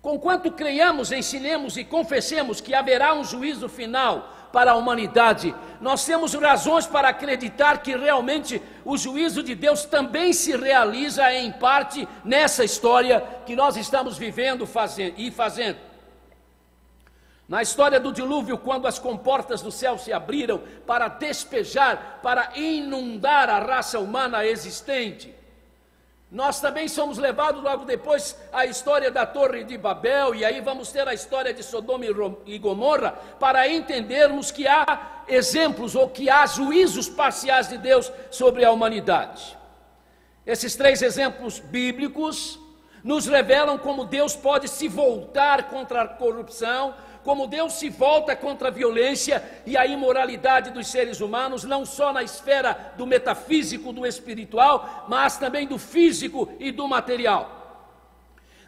Conquanto 0.00 0.50
creiamos, 0.52 1.10
ensinemos 1.10 1.76
e 1.76 1.84
confessemos 1.84 2.60
que 2.60 2.74
haverá 2.74 3.14
um 3.14 3.24
juízo 3.24 3.68
final 3.68 4.28
para 4.52 4.72
a 4.72 4.76
humanidade, 4.76 5.54
nós 5.80 6.04
temos 6.04 6.34
razões 6.34 6.86
para 6.86 7.08
acreditar 7.08 7.82
que 7.82 7.96
realmente 7.96 8.62
o 8.84 8.96
juízo 8.96 9.42
de 9.42 9.54
Deus 9.54 9.84
também 9.84 10.32
se 10.32 10.56
realiza 10.56 11.32
em 11.32 11.50
parte 11.50 12.06
nessa 12.24 12.64
história 12.64 13.20
que 13.46 13.56
nós 13.56 13.76
estamos 13.76 14.18
vivendo 14.18 14.68
e 15.16 15.30
fazendo. 15.30 15.78
Na 17.48 17.60
história 17.60 17.98
do 17.98 18.12
dilúvio, 18.12 18.56
quando 18.56 18.86
as 18.86 18.98
comportas 18.98 19.60
do 19.60 19.72
céu 19.72 19.98
se 19.98 20.12
abriram 20.12 20.62
para 20.86 21.08
despejar, 21.08 22.20
para 22.22 22.52
inundar 22.56 23.50
a 23.50 23.58
raça 23.58 23.98
humana 23.98 24.46
existente, 24.46 25.34
nós 26.32 26.60
também 26.60 26.88
somos 26.88 27.18
levados 27.18 27.62
logo 27.62 27.84
depois 27.84 28.34
à 28.50 28.64
história 28.64 29.10
da 29.10 29.26
Torre 29.26 29.64
de 29.64 29.76
Babel, 29.76 30.34
e 30.34 30.46
aí 30.46 30.62
vamos 30.62 30.90
ter 30.90 31.06
a 31.06 31.12
história 31.12 31.52
de 31.52 31.62
Sodoma 31.62 32.06
e 32.46 32.58
Gomorra, 32.58 33.12
para 33.38 33.68
entendermos 33.68 34.50
que 34.50 34.66
há 34.66 35.24
exemplos 35.28 35.94
ou 35.94 36.08
que 36.08 36.30
há 36.30 36.46
juízos 36.46 37.06
parciais 37.06 37.68
de 37.68 37.76
Deus 37.76 38.10
sobre 38.30 38.64
a 38.64 38.72
humanidade. 38.72 39.58
Esses 40.46 40.74
três 40.74 41.02
exemplos 41.02 41.58
bíblicos 41.58 42.58
nos 43.04 43.26
revelam 43.26 43.76
como 43.76 44.06
Deus 44.06 44.34
pode 44.34 44.68
se 44.68 44.88
voltar 44.88 45.68
contra 45.68 46.00
a 46.00 46.08
corrupção, 46.08 46.94
como 47.24 47.46
Deus 47.46 47.74
se 47.74 47.88
volta 47.88 48.34
contra 48.34 48.68
a 48.68 48.70
violência 48.70 49.42
e 49.66 49.76
a 49.76 49.86
imoralidade 49.86 50.70
dos 50.70 50.86
seres 50.86 51.20
humanos, 51.20 51.64
não 51.64 51.84
só 51.84 52.12
na 52.12 52.22
esfera 52.22 52.92
do 52.96 53.06
metafísico, 53.06 53.92
do 53.92 54.06
espiritual, 54.06 55.06
mas 55.08 55.36
também 55.38 55.66
do 55.66 55.78
físico 55.78 56.52
e 56.58 56.70
do 56.70 56.88
material. 56.88 57.62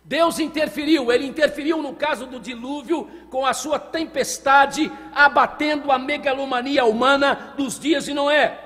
Deus 0.05 0.39
interferiu, 0.39 1.11
ele 1.11 1.27
interferiu 1.27 1.83
no 1.83 1.95
caso 1.95 2.27
do 2.27 2.39
dilúvio 2.39 3.09
com 3.31 3.47
a 3.47 3.55
sua 3.55 3.79
tempestade, 3.79 4.93
abatendo 5.15 5.91
a 5.91 5.99
megalomania 5.99 6.85
humana 6.85 7.55
dos 7.57 7.79
dias 7.79 8.05
de 8.05 8.13
Noé. 8.13 8.61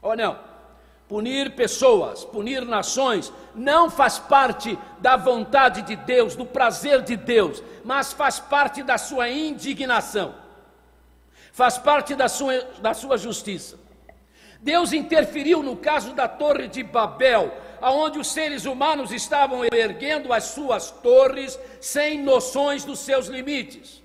Ou 0.00 0.16
não? 0.16 0.45
Punir 1.08 1.54
pessoas, 1.54 2.24
punir 2.24 2.64
nações, 2.64 3.32
não 3.54 3.88
faz 3.88 4.18
parte 4.18 4.76
da 4.98 5.16
vontade 5.16 5.82
de 5.82 5.94
Deus, 5.94 6.34
do 6.34 6.44
prazer 6.44 7.02
de 7.02 7.16
Deus, 7.16 7.62
mas 7.84 8.12
faz 8.12 8.40
parte 8.40 8.82
da 8.82 8.98
sua 8.98 9.30
indignação, 9.30 10.34
faz 11.52 11.78
parte 11.78 12.16
da 12.16 12.28
sua, 12.28 12.60
da 12.80 12.92
sua 12.92 13.16
justiça. 13.16 13.78
Deus 14.60 14.92
interferiu 14.92 15.62
no 15.62 15.76
caso 15.76 16.12
da 16.12 16.26
Torre 16.26 16.66
de 16.66 16.82
Babel, 16.82 17.56
aonde 17.80 18.18
os 18.18 18.26
seres 18.26 18.64
humanos 18.64 19.12
estavam 19.12 19.64
erguendo 19.72 20.32
as 20.32 20.44
suas 20.44 20.90
torres 20.90 21.56
sem 21.80 22.20
noções 22.20 22.84
dos 22.84 22.98
seus 22.98 23.28
limites. 23.28 24.02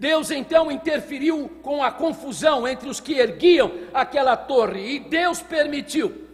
Deus 0.00 0.30
então 0.30 0.72
interferiu 0.72 1.50
com 1.62 1.84
a 1.84 1.92
confusão 1.92 2.66
entre 2.66 2.88
os 2.88 3.00
que 3.00 3.18
erguiam 3.18 3.70
aquela 3.92 4.34
torre 4.34 4.94
e 4.94 4.98
Deus 4.98 5.42
permitiu. 5.42 6.26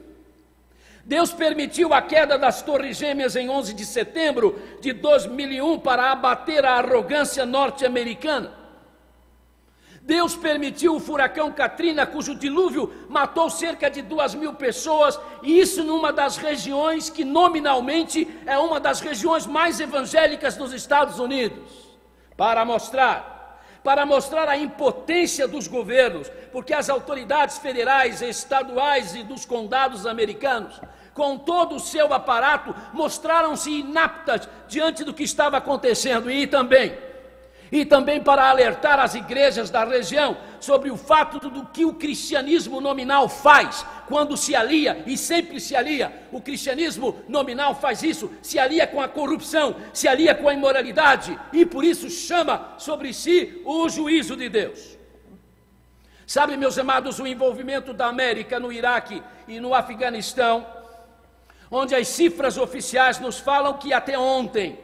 Deus 1.05 1.33
permitiu 1.33 1.93
a 1.93 2.01
queda 2.01 2.39
das 2.39 2.63
Torres 2.63 2.97
Gêmeas 2.97 3.35
em 3.35 3.51
11 3.51 3.75
de 3.75 3.85
setembro 3.85 4.57
de 4.81 4.93
2001 4.93 5.81
para 5.81 6.13
abater 6.13 6.65
a 6.65 6.75
arrogância 6.75 7.45
norte-americana. 7.45 8.53
Deus 10.01 10.37
permitiu 10.37 10.95
o 10.95 11.01
furacão 11.01 11.51
Katrina, 11.51 12.07
cujo 12.07 12.37
dilúvio 12.37 12.93
matou 13.09 13.51
cerca 13.51 13.91
de 13.91 14.01
duas 14.01 14.33
mil 14.33 14.55
pessoas, 14.55 15.19
e 15.43 15.59
isso 15.59 15.83
numa 15.83 16.13
das 16.13 16.37
regiões 16.37 17.11
que 17.11 17.25
nominalmente 17.25 18.29
é 18.47 18.57
uma 18.57 18.79
das 18.79 19.01
regiões 19.01 19.45
mais 19.45 19.81
evangélicas 19.81 20.57
dos 20.57 20.73
Estados 20.73 21.19
Unidos, 21.19 21.97
para 22.37 22.65
mostrar 22.65 23.36
para 23.87 24.05
mostrar 24.05 24.49
a 24.49 24.59
impotência 24.59 25.47
dos 25.47 25.69
governos, 25.69 26.29
porque 26.51 26.75
as 26.75 26.91
autoridades 26.91 27.59
federais, 27.59 28.21
estaduais 28.21 29.15
e 29.15 29.23
dos 29.23 29.45
condados 29.45 30.07
americanos, 30.07 30.81
com 31.15 31.39
todo 31.39 31.77
o 31.77 31.81
seu 31.81 32.13
aparato, 32.13 32.75
mostraram-se 32.93 33.71
inaptas 33.71 34.49
diante 34.67 35.05
do 35.05 35.15
que 35.15 35.23
estava 35.23 35.59
acontecendo 35.59 36.29
e 36.29 36.49
também 36.49 36.99
e 37.71 37.85
também 37.85 38.21
para 38.21 38.49
alertar 38.49 38.99
as 39.01 39.15
igrejas 39.15 39.71
da 39.71 39.85
região 39.85 40.37
sobre 40.61 40.91
o 40.91 40.97
fato 40.97 41.39
do 41.39 41.67
que 41.67 41.85
o 41.85 41.95
cristianismo 41.95 42.81
nominal 42.81 43.29
faz 43.29 43.85
quando 44.07 44.37
se 44.37 44.55
alia, 44.55 45.03
e 45.07 45.19
sempre 45.19 45.61
se 45.61 45.75
alia, 45.75 46.13
o 46.31 46.41
cristianismo 46.41 47.17
nominal 47.29 47.75
faz 47.75 48.03
isso, 48.03 48.31
se 48.41 48.59
alia 48.59 48.87
com 48.87 49.01
a 49.01 49.09
corrupção, 49.09 49.77
se 49.93 50.07
alia 50.07 50.35
com 50.35 50.49
a 50.49 50.55
imoralidade, 50.55 51.39
e 51.53 51.67
por 51.67 51.85
isso 51.85 52.09
chama 52.09 52.75
sobre 52.79 53.13
si 53.13 53.61
o 53.65 53.89
juízo 53.89 54.37
de 54.37 54.49
Deus. 54.49 54.97
Sabe, 56.27 56.57
meus 56.57 56.79
amados, 56.79 57.19
o 57.21 57.27
envolvimento 57.27 57.93
da 57.93 58.07
América 58.07 58.59
no 58.59 58.73
Iraque 58.73 59.23
e 59.47 59.61
no 59.61 59.75
Afeganistão, 59.75 60.67
onde 61.71 61.95
as 61.95 62.09
cifras 62.09 62.57
oficiais 62.57 63.19
nos 63.19 63.39
falam 63.39 63.75
que 63.75 63.93
até 63.93 64.19
ontem, 64.19 64.79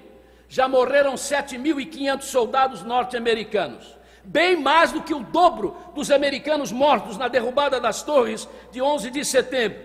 já 0.53 0.69
morreram 0.69 1.15
7.500 1.15 2.25
soldados 2.25 2.83
norte-americanos, 2.83 3.97
bem 4.23 4.55
mais 4.55 4.93
do 4.93 5.01
que 5.01 5.15
o 5.15 5.21
dobro 5.21 5.75
dos 5.95 6.11
americanos 6.11 6.71
mortos 6.71 7.17
na 7.17 7.27
derrubada 7.27 7.81
das 7.81 8.03
torres 8.03 8.47
de 8.71 8.83
11 8.83 9.11
de 9.11 9.25
setembro. 9.25 9.79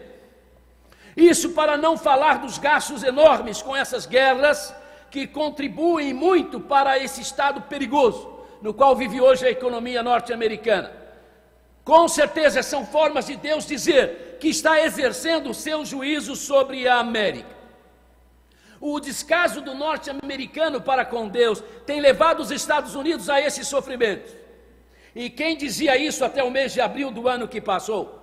Isso 1.16 1.52
para 1.52 1.78
não 1.78 1.98
falar 1.98 2.40
dos 2.40 2.58
gastos 2.58 3.02
enormes 3.02 3.62
com 3.62 3.74
essas 3.74 4.06
guerras 4.06 4.76
que 5.10 5.26
contribuem 5.26 6.14
muito 6.14 6.60
para 6.60 7.00
esse 7.00 7.22
estado 7.22 7.62
perigoso 7.62 8.36
no 8.62 8.74
qual 8.74 8.94
vive 8.94 9.22
hoje 9.22 9.46
a 9.46 9.52
economia 9.52 10.04
norte-americana. 10.04 10.92
Com 11.86 12.10
certeza 12.10 12.62
são 12.62 12.86
formas 12.86 13.28
de 13.28 13.38
Deus 13.38 13.66
dizer 13.66 14.38
que 14.42 14.50
está 14.50 14.84
exercendo 14.84 15.52
o 15.52 15.54
seu 15.54 15.86
juízo 15.86 16.36
sobre 16.36 16.90
a 16.90 16.96
América. 16.96 17.57
O 18.79 19.00
descaso 19.00 19.62
do 19.62 19.74
norte-americano 19.74 20.81
para 20.81 21.03
com 21.03 21.27
Deus 21.27 21.63
tem 21.86 22.00
levado 22.00 22.41
os 22.41 22.51
Estados 22.51 22.96
Unidos 22.96 23.29
a 23.29 23.41
esse 23.41 23.65
sofrimento. 23.65 24.36
E 25.15 25.29
quem 25.29 25.57
dizia 25.57 25.98
isso 25.98 26.24
até 26.24 26.43
o 26.43 26.51
mês 26.51 26.74
de 26.74 26.81
abril 26.81 27.10
do 27.10 27.27
ano 27.27 27.48
que 27.48 27.60
passou? 27.60 28.17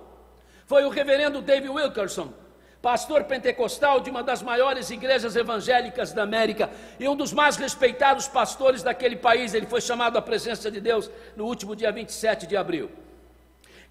Foi 0.65 0.85
o 0.85 0.89
reverendo 0.89 1.41
David 1.41 1.69
Wilkerson, 1.69 2.33
pastor 2.81 3.25
pentecostal 3.25 3.99
de 3.99 4.09
uma 4.09 4.23
das 4.23 4.41
maiores 4.41 4.89
igrejas 4.89 5.35
evangélicas 5.35 6.13
da 6.13 6.23
América 6.23 6.69
e 6.99 7.07
um 7.07 7.15
dos 7.15 7.33
mais 7.33 7.57
respeitados 7.57 8.27
pastores 8.27 8.81
daquele 8.81 9.15
país. 9.15 9.53
Ele 9.53 9.65
foi 9.65 9.81
chamado 9.81 10.17
à 10.17 10.21
presença 10.21 10.71
de 10.71 10.79
Deus 10.79 11.09
no 11.35 11.45
último 11.45 11.75
dia 11.75 11.91
27 11.91 12.47
de 12.47 12.55
abril. 12.55 12.89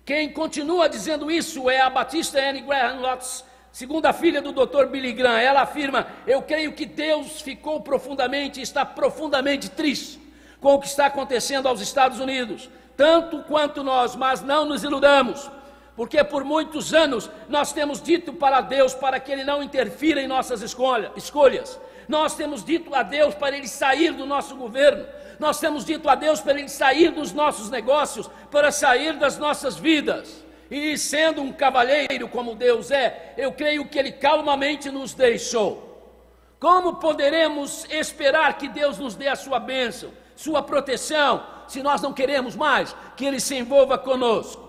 Quem 0.05 0.33
continua 0.33 0.89
dizendo 0.89 1.31
isso 1.31 1.69
é 1.69 1.81
a 1.81 1.91
Batista 1.91 2.39
Anne 2.39 2.61
Graham 2.61 3.01
Lotz, 3.01 3.45
Segunda 3.75 4.13
filha 4.13 4.41
do 4.41 4.53
Dr. 4.53 4.87
Billy 4.87 5.13
Graham, 5.13 5.41
ela 5.41 5.63
afirma: 5.63 6.07
Eu 6.29 6.43
creio 6.43 6.75
que 6.75 6.87
Deus 6.87 7.41
ficou 7.41 7.81
profundamente, 7.81 8.61
está 8.61 8.85
profundamente 8.85 9.69
triste 9.69 10.21
com 10.61 10.75
o 10.75 10.79
que 10.79 10.87
está 10.87 11.07
acontecendo 11.07 11.67
aos 11.67 11.81
Estados 11.81 12.21
Unidos, 12.21 12.71
tanto 12.97 13.43
quanto 13.43 13.83
nós, 13.83 14.15
mas 14.15 14.43
não 14.43 14.65
nos 14.65 14.85
iludamos, 14.85 15.51
porque 15.97 16.23
por 16.23 16.45
muitos 16.45 16.95
anos 16.95 17.29
nós 17.49 17.73
temos 17.73 18.01
dito 18.01 18.33
para 18.33 18.61
Deus 18.61 18.95
para 18.95 19.19
que 19.19 19.33
Ele 19.33 19.43
não 19.43 19.61
interfira 19.61 20.23
em 20.23 20.29
nossas 20.29 20.63
escolha, 20.63 21.11
escolhas, 21.17 21.77
nós 22.07 22.37
temos 22.37 22.65
dito 22.65 22.95
a 22.95 23.03
Deus 23.03 23.35
para 23.35 23.57
Ele 23.57 23.67
sair 23.67 24.13
do 24.13 24.25
nosso 24.25 24.55
governo, 24.55 25.05
nós 25.41 25.59
temos 25.59 25.85
dito 25.85 26.09
a 26.09 26.15
Deus 26.15 26.41
para 26.41 26.61
Ele 26.61 26.69
sair 26.69 27.11
dos 27.11 27.33
nossos 27.33 27.71
negócios, 27.71 28.31
para 28.53 28.71
sair 28.71 29.15
das 29.15 29.37
nossas 29.37 29.77
vidas. 29.77 30.44
E 30.75 30.99
sendo 30.99 31.41
um 31.41 31.53
cavalheiro 31.53 32.27
como 32.27 32.57
Deus 32.57 32.91
é, 32.91 33.33
eu 33.39 33.53
creio 33.53 33.87
que 33.87 33.97
Ele 33.97 34.11
calmamente 34.11 34.91
nos 34.91 35.15
deixou. 35.15 36.19
Como 36.59 36.97
poderemos 36.97 37.87
esperar 37.89 38.59
que 38.59 38.69
Deus 38.69 38.99
nos 38.99 39.15
dê 39.15 39.29
a 39.29 39.37
sua 39.37 39.61
bênção, 39.61 40.11
sua 40.35 40.65
proteção, 40.65 41.47
se 41.69 41.81
nós 41.81 42.03
não 42.03 42.13
queremos 42.13 42.57
mais 42.57 42.93
que 43.17 43.25
Ele 43.25 43.39
se 43.39 43.55
envolva 43.55 43.97
conosco? 43.97 44.69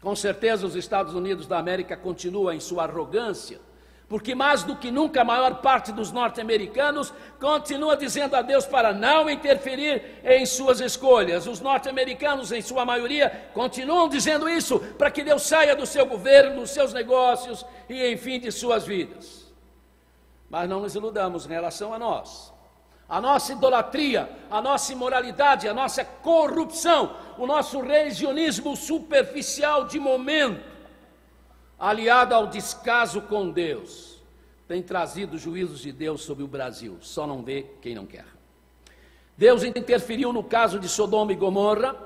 Com 0.00 0.16
certeza, 0.16 0.66
os 0.66 0.74
Estados 0.74 1.14
Unidos 1.14 1.46
da 1.46 1.56
América 1.56 1.96
continuam 1.96 2.52
em 2.52 2.58
sua 2.58 2.82
arrogância, 2.82 3.60
porque 4.10 4.34
mais 4.34 4.64
do 4.64 4.74
que 4.74 4.90
nunca 4.90 5.20
a 5.20 5.24
maior 5.24 5.60
parte 5.62 5.92
dos 5.92 6.10
norte-americanos 6.10 7.14
continua 7.38 7.96
dizendo 7.96 8.34
a 8.34 8.42
Deus 8.42 8.66
para 8.66 8.92
não 8.92 9.30
interferir 9.30 10.02
em 10.24 10.44
suas 10.44 10.80
escolhas. 10.80 11.46
Os 11.46 11.60
norte-americanos, 11.60 12.50
em 12.50 12.60
sua 12.60 12.84
maioria, 12.84 13.48
continuam 13.54 14.08
dizendo 14.08 14.48
isso 14.48 14.80
para 14.98 15.12
que 15.12 15.22
Deus 15.22 15.42
saia 15.42 15.76
do 15.76 15.86
seu 15.86 16.04
governo, 16.06 16.60
dos 16.60 16.70
seus 16.70 16.92
negócios 16.92 17.64
e, 17.88 18.12
enfim, 18.12 18.40
de 18.40 18.50
suas 18.50 18.84
vidas. 18.84 19.46
Mas 20.50 20.68
não 20.68 20.80
nos 20.80 20.96
iludamos 20.96 21.46
em 21.46 21.50
relação 21.50 21.94
a 21.94 21.98
nós. 21.98 22.52
A 23.08 23.20
nossa 23.20 23.52
idolatria, 23.52 24.28
a 24.50 24.60
nossa 24.60 24.92
imoralidade, 24.92 25.68
a 25.68 25.74
nossa 25.74 26.04
corrupção, 26.04 27.14
o 27.38 27.46
nosso 27.46 27.80
religionismo 27.80 28.76
superficial 28.76 29.84
de 29.84 30.00
momento 30.00 30.69
aliada 31.80 32.34
ao 32.34 32.46
descaso 32.46 33.22
com 33.22 33.50
Deus, 33.50 34.20
tem 34.68 34.82
trazido 34.82 35.38
juízos 35.38 35.80
de 35.80 35.90
Deus 35.90 36.22
sobre 36.22 36.44
o 36.44 36.46
Brasil, 36.46 36.98
só 37.00 37.26
não 37.26 37.42
vê 37.42 37.66
quem 37.80 37.94
não 37.94 38.04
quer. 38.04 38.26
Deus 39.36 39.64
interferiu 39.64 40.30
no 40.30 40.44
caso 40.44 40.78
de 40.78 40.86
Sodoma 40.86 41.32
e 41.32 41.34
Gomorra, 41.34 41.96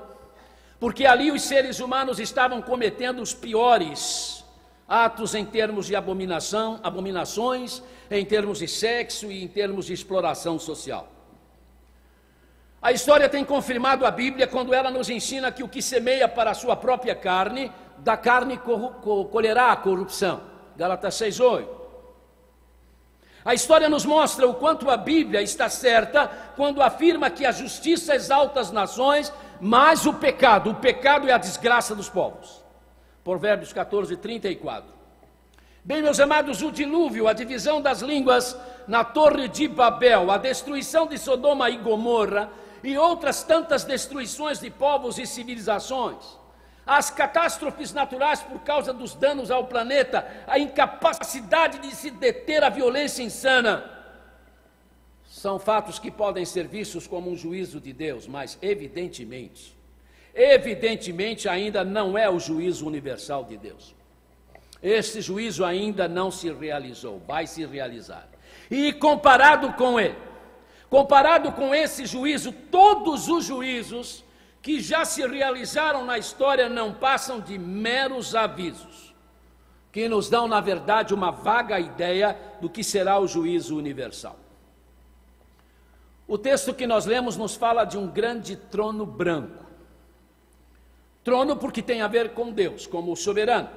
porque 0.79 1.05
ali 1.05 1.29
os 1.29 1.41
seres 1.41 1.81
humanos 1.81 2.19
estavam 2.19 2.61
cometendo 2.61 3.21
os 3.21 3.33
piores 3.33 4.45
atos 4.87 5.35
em 5.35 5.43
termos 5.43 5.87
de 5.87 5.95
abominação, 5.95 6.79
abominações, 6.81 7.83
em 8.09 8.23
termos 8.23 8.59
de 8.59 8.67
sexo 8.67 9.29
e 9.29 9.43
em 9.43 9.47
termos 9.47 9.87
de 9.87 9.93
exploração 9.93 10.57
social. 10.57 11.11
A 12.81 12.91
história 12.91 13.27
tem 13.27 13.43
confirmado 13.43 14.05
a 14.05 14.11
Bíblia 14.11 14.47
quando 14.47 14.73
ela 14.73 14.91
nos 14.91 15.09
ensina 15.09 15.51
que 15.51 15.63
o 15.63 15.67
que 15.67 15.81
semeia 15.81 16.29
para 16.29 16.51
a 16.51 16.53
sua 16.53 16.75
própria 16.75 17.15
carne 17.15 17.71
da 17.99 18.17
carne 18.17 18.59
colherá 19.31 19.71
a 19.71 19.75
corrupção. 19.75 20.41
Gálatas 20.75 21.15
6:8. 21.15 21.67
A 23.43 23.53
história 23.53 23.87
nos 23.87 24.05
mostra 24.05 24.47
o 24.47 24.55
quanto 24.55 24.89
a 24.89 24.97
Bíblia 24.97 25.41
está 25.41 25.69
certa 25.69 26.27
quando 26.55 26.81
afirma 26.81 27.29
que 27.29 27.45
a 27.45 27.51
justiça 27.51 28.15
exalta 28.15 28.59
as 28.59 28.71
nações, 28.71 29.31
mas 29.61 30.05
o 30.05 30.13
pecado, 30.13 30.71
o 30.71 30.75
pecado 30.75 31.29
é 31.29 31.31
a 31.31 31.37
desgraça 31.37 31.93
dos 31.93 32.09
povos. 32.09 32.63
Provérbios 33.23 33.71
14, 33.71 34.17
34. 34.17 34.89
Bem, 35.83 36.01
meus 36.01 36.19
amados, 36.19 36.63
o 36.63 36.71
dilúvio, 36.71 37.27
a 37.27 37.33
divisão 37.33 37.79
das 37.79 38.01
línguas 38.01 38.57
na 38.87 39.03
Torre 39.03 39.47
de 39.47 39.67
Babel, 39.67 40.31
a 40.31 40.37
destruição 40.39 41.05
de 41.05 41.19
Sodoma 41.19 41.69
e 41.69 41.77
Gomorra 41.77 42.49
e 42.83 42.97
outras 42.97 43.43
tantas 43.43 43.83
destruições 43.83 44.59
de 44.59 44.71
povos 44.71 45.19
e 45.19 45.27
civilizações 45.27 46.44
as 46.85 47.09
catástrofes 47.09 47.93
naturais 47.93 48.41
por 48.41 48.59
causa 48.59 48.93
dos 48.93 49.15
danos 49.15 49.49
ao 49.49 49.65
planeta, 49.65 50.27
a 50.45 50.59
incapacidade 50.59 51.79
de 51.79 51.95
se 51.95 52.11
deter 52.11 52.63
a 52.63 52.69
violência 52.69 53.23
insana, 53.23 53.91
são 55.25 55.59
fatos 55.59 55.99
que 55.99 56.11
podem 56.11 56.45
ser 56.45 56.67
vistos 56.67 57.07
como 57.07 57.29
um 57.29 57.35
juízo 57.35 57.79
de 57.79 57.91
Deus, 57.91 58.27
mas 58.27 58.57
evidentemente, 58.61 59.75
evidentemente 60.33 61.49
ainda 61.49 61.83
não 61.83 62.17
é 62.17 62.29
o 62.29 62.39
juízo 62.39 62.87
universal 62.87 63.43
de 63.43 63.57
Deus. 63.57 63.95
Esse 64.81 65.21
juízo 65.21 65.65
ainda 65.65 66.07
não 66.07 66.29
se 66.29 66.51
realizou, 66.51 67.19
vai 67.27 67.47
se 67.47 67.65
realizar. 67.65 68.27
E 68.69 68.93
comparado 68.93 69.73
com 69.73 69.99
ele, 69.99 70.15
comparado 70.89 71.51
com 71.51 71.73
esse 71.73 72.05
juízo, 72.05 72.51
todos 72.51 73.27
os 73.27 73.45
juízos 73.45 74.24
que 74.65 74.81
já 74.81 75.05
se 75.05 75.23
realizaram 75.27 76.03
na 76.03 76.17
história 76.17 76.67
não 76.67 76.91
passam 76.91 77.39
de 77.39 77.55
meros 77.55 78.33
avisos, 78.33 79.13
que 79.91 80.09
nos 80.09 80.27
dão, 80.27 80.47
na 80.47 80.59
verdade, 80.59 81.13
uma 81.13 81.29
vaga 81.29 81.79
ideia 81.79 82.35
do 82.59 82.67
que 82.67 82.83
será 82.83 83.19
o 83.19 83.27
juízo 83.27 83.77
universal. 83.77 84.39
O 86.27 86.35
texto 86.35 86.73
que 86.73 86.87
nós 86.87 87.05
lemos 87.05 87.37
nos 87.37 87.53
fala 87.53 87.85
de 87.85 87.95
um 87.95 88.07
grande 88.07 88.55
trono 88.55 89.05
branco. 89.05 89.63
Trono 91.23 91.57
porque 91.57 91.83
tem 91.83 92.01
a 92.01 92.07
ver 92.07 92.33
com 92.33 92.51
Deus, 92.51 92.87
como 92.87 93.11
o 93.11 93.15
soberano. 93.15 93.69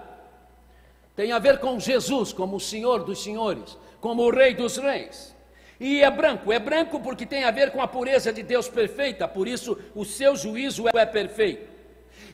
Tem 1.14 1.32
a 1.32 1.38
ver 1.38 1.58
com 1.58 1.78
Jesus, 1.78 2.32
como 2.32 2.56
o 2.56 2.60
Senhor 2.60 3.04
dos 3.04 3.22
senhores, 3.22 3.76
como 4.00 4.22
o 4.22 4.30
Rei 4.30 4.54
dos 4.54 4.78
reis. 4.78 5.36
E 5.80 6.02
é 6.02 6.10
branco, 6.10 6.52
é 6.52 6.58
branco 6.58 6.98
porque 7.00 7.24
tem 7.24 7.44
a 7.44 7.50
ver 7.50 7.70
com 7.70 7.80
a 7.80 7.86
pureza 7.86 8.32
de 8.32 8.42
Deus 8.42 8.68
perfeita, 8.68 9.28
por 9.28 9.46
isso 9.46 9.78
o 9.94 10.04
seu 10.04 10.34
juízo 10.34 10.88
é 10.88 11.06
perfeito. 11.06 11.68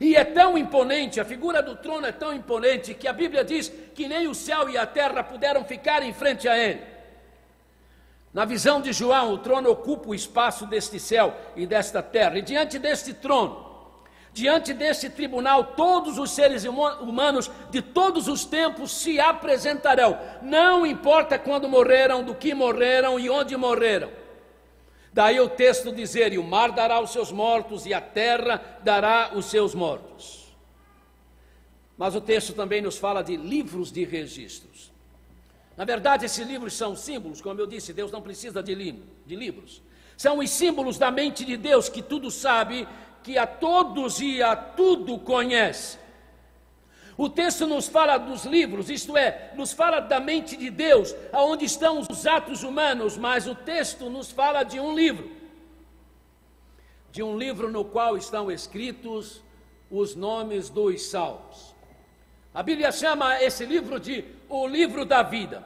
E 0.01 0.17
é 0.17 0.25
tão 0.25 0.57
imponente, 0.57 1.21
a 1.21 1.25
figura 1.25 1.63
do 1.63 1.77
trono 1.77 2.07
é 2.07 2.13
tão 2.13 2.33
imponente, 2.33 2.95
que 2.95 3.07
a 3.07 3.13
Bíblia 3.13 3.45
diz 3.45 3.71
que 3.95 4.09
nem 4.09 4.27
o 4.27 4.35
céu 4.35 4.69
e 4.69 4.79
a 4.79 4.87
terra 4.87 5.23
puderam 5.23 5.65
ficar 5.65 6.03
em 6.03 6.13
frente 6.13 6.49
a 6.49 6.59
ele. 6.59 6.81
Na 8.33 8.45
visão 8.45 8.81
de 8.81 8.93
João, 8.93 9.33
o 9.33 9.39
trono 9.39 9.71
ocupa 9.71 10.09
o 10.09 10.15
espaço 10.15 10.67
deste 10.67 10.99
céu 10.99 11.37
e 11.55 11.67
desta 11.67 12.03
terra, 12.03 12.39
e 12.39 12.43
diante 12.43 12.79
deste 12.79 13.15
trono, 13.15 13.74
Diante 14.35 14.75
desse 14.75 15.09
tribunal, 15.09 15.63
todos 15.77 16.19
os 16.19 16.33
seres 16.33 16.65
humanos 16.65 17.49
de 17.71 17.81
todos 17.81 18.27
os 18.27 18.45
tempos 18.45 18.91
se 18.91 19.21
apresentarão, 19.21 20.19
não 20.43 20.85
importa 20.85 21.39
quando 21.39 21.69
morreram, 21.69 22.25
do 22.25 22.35
que 22.35 22.53
morreram 22.53 23.19
e 23.19 23.31
onde 23.31 23.57
morreram. 23.57 24.11
Daí 25.13 25.39
o 25.39 25.49
texto 25.49 25.93
dizer: 25.93 26.33
E 26.33 26.39
o 26.39 26.43
mar 26.43 26.73
dará 26.73 27.01
os 27.01 27.13
seus 27.13 27.31
mortos, 27.31 27.87
e 27.87 27.95
a 27.95 28.01
terra 28.01 28.61
dará 28.83 29.31
os 29.37 29.45
seus 29.47 29.73
mortos. 29.73 30.53
Mas 31.97 32.17
o 32.17 32.21
texto 32.21 32.55
também 32.55 32.83
nos 32.83 32.99
fala 32.99 33.23
de 33.23 33.37
livros 33.37 33.93
de 33.93 34.05
registros. 34.05 34.91
Na 35.77 35.85
verdade, 35.85 36.25
esses 36.25 36.45
livros 36.45 36.75
são 36.75 36.97
símbolos, 36.97 37.41
como 37.41 37.61
eu 37.61 37.69
disse, 37.69 37.93
Deus 37.93 38.11
não 38.11 38.21
precisa 38.21 38.61
de, 38.61 38.75
li 38.75 39.01
de 39.25 39.37
livros. 39.37 39.81
São 40.17 40.39
os 40.39 40.51
símbolos 40.51 40.97
da 40.99 41.11
mente 41.11 41.45
de 41.45 41.57
Deus 41.57 41.89
que 41.89 42.01
tudo 42.01 42.31
sabe, 42.31 42.87
que 43.25 43.39
a 43.39 43.47
todos 43.47 44.21
e 44.21 44.43
a 44.43 44.55
tudo 44.55 45.19
conhece. 45.19 45.99
O 47.17 47.29
texto 47.29 47.67
nos 47.67 47.89
fala 47.89 48.19
dos 48.19 48.45
livros, 48.45 48.91
isto 48.91 49.17
é, 49.17 49.53
nos 49.55 49.73
fala 49.73 49.99
da 50.01 50.21
mente 50.21 50.57
de 50.57 50.69
Deus, 50.69 51.15
aonde 51.33 51.65
estão 51.65 52.01
os 52.01 52.27
atos 52.27 52.63
humanos, 52.63 53.17
mas 53.17 53.47
o 53.47 53.55
texto 53.55 54.11
nos 54.11 54.31
fala 54.31 54.63
de 54.63 54.79
um 54.79 54.95
livro. 54.95 55.31
De 57.11 57.23
um 57.23 57.39
livro 57.39 57.71
no 57.71 57.85
qual 57.85 58.17
estão 58.17 58.51
escritos 58.51 59.43
os 59.91 60.15
nomes 60.15 60.69
dos 60.69 61.07
salmos. 61.07 61.75
A 62.53 62.63
Bíblia 62.63 62.93
chama 62.93 63.41
esse 63.43 63.65
livro 63.65 63.99
de 63.99 64.25
o 64.49 64.67
livro 64.67 65.07
da 65.07 65.23
vida. 65.23 65.65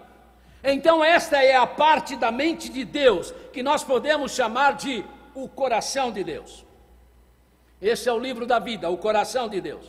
Então, 0.62 1.02
esta 1.02 1.42
é 1.42 1.56
a 1.56 1.66
parte 1.66 2.14
da 2.14 2.30
mente 2.30 2.68
de 2.68 2.84
Deus 2.84 3.32
que 3.52 3.62
nós 3.62 3.82
podemos 3.82 4.32
chamar 4.32 4.76
de 4.76 5.04
o 5.34 5.48
coração 5.48 6.12
de 6.12 6.22
Deus. 6.22 6.67
Esse 7.80 8.08
é 8.08 8.12
o 8.12 8.18
livro 8.18 8.46
da 8.46 8.58
vida, 8.58 8.90
o 8.90 8.96
coração 8.96 9.48
de 9.48 9.60
Deus. 9.60 9.84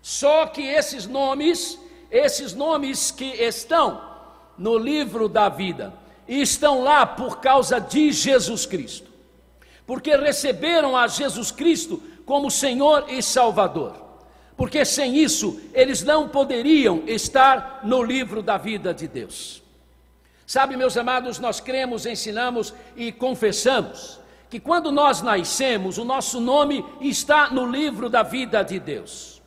Só 0.00 0.46
que 0.46 0.62
esses 0.62 1.06
nomes, 1.06 1.78
esses 2.10 2.54
nomes 2.54 3.10
que 3.10 3.24
estão 3.24 4.00
no 4.56 4.78
livro 4.78 5.28
da 5.28 5.48
vida, 5.48 5.92
estão 6.28 6.82
lá 6.82 7.04
por 7.04 7.40
causa 7.40 7.80
de 7.80 8.12
Jesus 8.12 8.66
Cristo. 8.66 9.10
Porque 9.86 10.16
receberam 10.16 10.96
a 10.96 11.06
Jesus 11.06 11.50
Cristo 11.50 12.02
como 12.24 12.50
Senhor 12.50 13.06
e 13.08 13.22
Salvador 13.22 14.04
porque 14.56 14.84
sem 14.84 15.16
isso 15.16 15.60
eles 15.72 16.02
não 16.02 16.28
poderiam 16.28 17.02
estar 17.06 17.80
no 17.82 18.02
livro 18.02 18.42
da 18.42 18.56
vida 18.56 18.94
de 18.94 19.08
Deus. 19.08 19.62
Sabe, 20.46 20.76
meus 20.76 20.96
amados, 20.96 21.38
nós 21.38 21.58
cremos, 21.58 22.06
ensinamos 22.06 22.74
e 22.96 23.10
confessamos 23.10 24.20
que 24.54 24.60
quando 24.60 24.92
nós 24.92 25.20
nascemos, 25.20 25.98
o 25.98 26.04
nosso 26.04 26.40
nome 26.40 26.86
está 27.00 27.50
no 27.50 27.68
livro 27.68 28.08
da 28.08 28.22
vida 28.22 28.62
de 28.62 28.78
Deus. 28.78 29.42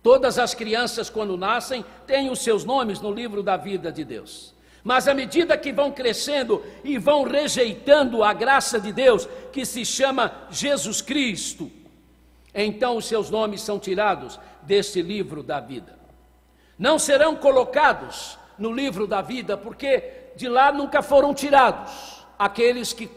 Todas 0.00 0.38
as 0.38 0.54
crianças, 0.54 1.10
quando 1.10 1.36
nascem, 1.36 1.84
têm 2.06 2.30
os 2.30 2.38
seus 2.38 2.64
nomes 2.64 3.00
no 3.00 3.10
livro 3.12 3.42
da 3.42 3.56
vida 3.56 3.90
de 3.90 4.04
Deus. 4.04 4.54
Mas 4.84 5.08
à 5.08 5.12
medida 5.12 5.58
que 5.58 5.72
vão 5.72 5.90
crescendo 5.90 6.62
e 6.84 6.98
vão 6.98 7.24
rejeitando 7.24 8.22
a 8.22 8.32
graça 8.32 8.78
de 8.78 8.92
Deus, 8.92 9.28
que 9.52 9.66
se 9.66 9.84
chama 9.84 10.32
Jesus 10.52 11.02
Cristo, 11.02 11.68
então 12.54 12.96
os 12.96 13.06
seus 13.06 13.28
nomes 13.28 13.60
são 13.60 13.76
tirados 13.80 14.38
deste 14.62 15.02
livro 15.02 15.42
da 15.42 15.58
vida. 15.58 15.98
Não 16.78 16.96
serão 16.96 17.34
colocados 17.34 18.38
no 18.56 18.72
livro 18.72 19.04
da 19.04 19.20
vida, 19.20 19.56
porque 19.56 20.30
de 20.36 20.48
lá 20.48 20.70
nunca 20.70 21.02
foram 21.02 21.34
tirados. 21.34 22.17
Aqueles 22.38 22.92
que, 22.92 23.10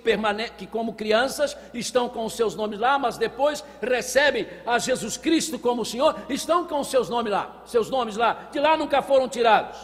que, 0.58 0.66
como 0.66 0.94
crianças, 0.94 1.56
estão 1.74 2.10
com 2.10 2.26
os 2.26 2.34
seus 2.34 2.56
nomes 2.56 2.80
lá, 2.80 2.98
mas 2.98 3.18
depois 3.18 3.64
recebem 3.80 4.48
a 4.66 4.80
Jesus 4.80 5.16
Cristo 5.16 5.60
como 5.60 5.86
Senhor, 5.86 6.16
estão 6.28 6.66
com 6.66 6.80
os 6.80 6.88
seus 6.88 7.08
nomes 7.08 7.32
lá, 7.32 7.62
seus 7.66 7.90
nomes 7.90 8.18
lá, 8.18 8.50
de 8.52 8.60
lá 8.60 8.76
nunca 8.76 9.02
foram 9.02 9.30
tirados. 9.30 9.78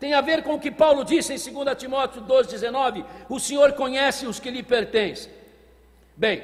Tem 0.00 0.14
a 0.14 0.20
ver 0.20 0.42
com 0.42 0.54
o 0.54 0.58
que 0.58 0.70
Paulo 0.70 1.04
disse 1.04 1.34
em 1.34 1.54
2 1.54 1.76
Timóteo 1.76 2.22
2,19: 2.22 3.04
o 3.28 3.38
Senhor 3.38 3.72
conhece 3.74 4.26
os 4.26 4.40
que 4.40 4.50
lhe 4.50 4.62
pertencem. 4.62 5.30
Bem, 6.16 6.42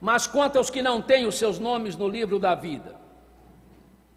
mas 0.00 0.26
quanto 0.26 0.58
aos 0.58 0.68
que 0.68 0.82
não 0.82 1.00
têm 1.00 1.24
os 1.24 1.36
seus 1.36 1.58
nomes 1.58 1.96
no 1.96 2.08
livro 2.08 2.38
da 2.38 2.54
vida, 2.54 2.96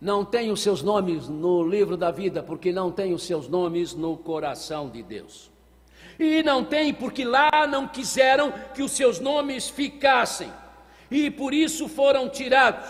não 0.01 0.25
têm 0.25 0.51
os 0.51 0.61
seus 0.61 0.81
nomes 0.81 1.29
no 1.29 1.63
livro 1.63 1.95
da 1.95 2.11
vida, 2.11 2.43
porque 2.43 2.71
não 2.73 2.91
têm 2.91 3.13
os 3.13 3.23
seus 3.23 3.47
nomes 3.47 3.93
no 3.93 4.17
coração 4.17 4.89
de 4.89 5.01
Deus. 5.01 5.49
E 6.19 6.41
não 6.41 6.63
tem 6.63 6.93
porque 6.93 7.23
lá 7.23 7.67
não 7.67 7.87
quiseram 7.87 8.51
que 8.73 8.81
os 8.81 8.91
seus 8.91 9.19
nomes 9.19 9.69
ficassem, 9.69 10.51
e 11.11 11.29
por 11.29 11.53
isso 11.53 11.87
foram 11.87 12.27
tirados. 12.27 12.89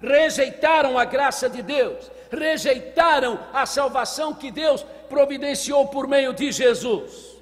Rejeitaram 0.00 0.98
a 0.98 1.04
graça 1.04 1.48
de 1.48 1.62
Deus, 1.62 2.10
rejeitaram 2.30 3.40
a 3.52 3.66
salvação 3.66 4.34
que 4.34 4.50
Deus 4.50 4.84
providenciou 5.08 5.88
por 5.88 6.06
meio 6.06 6.32
de 6.32 6.52
Jesus. 6.52 7.36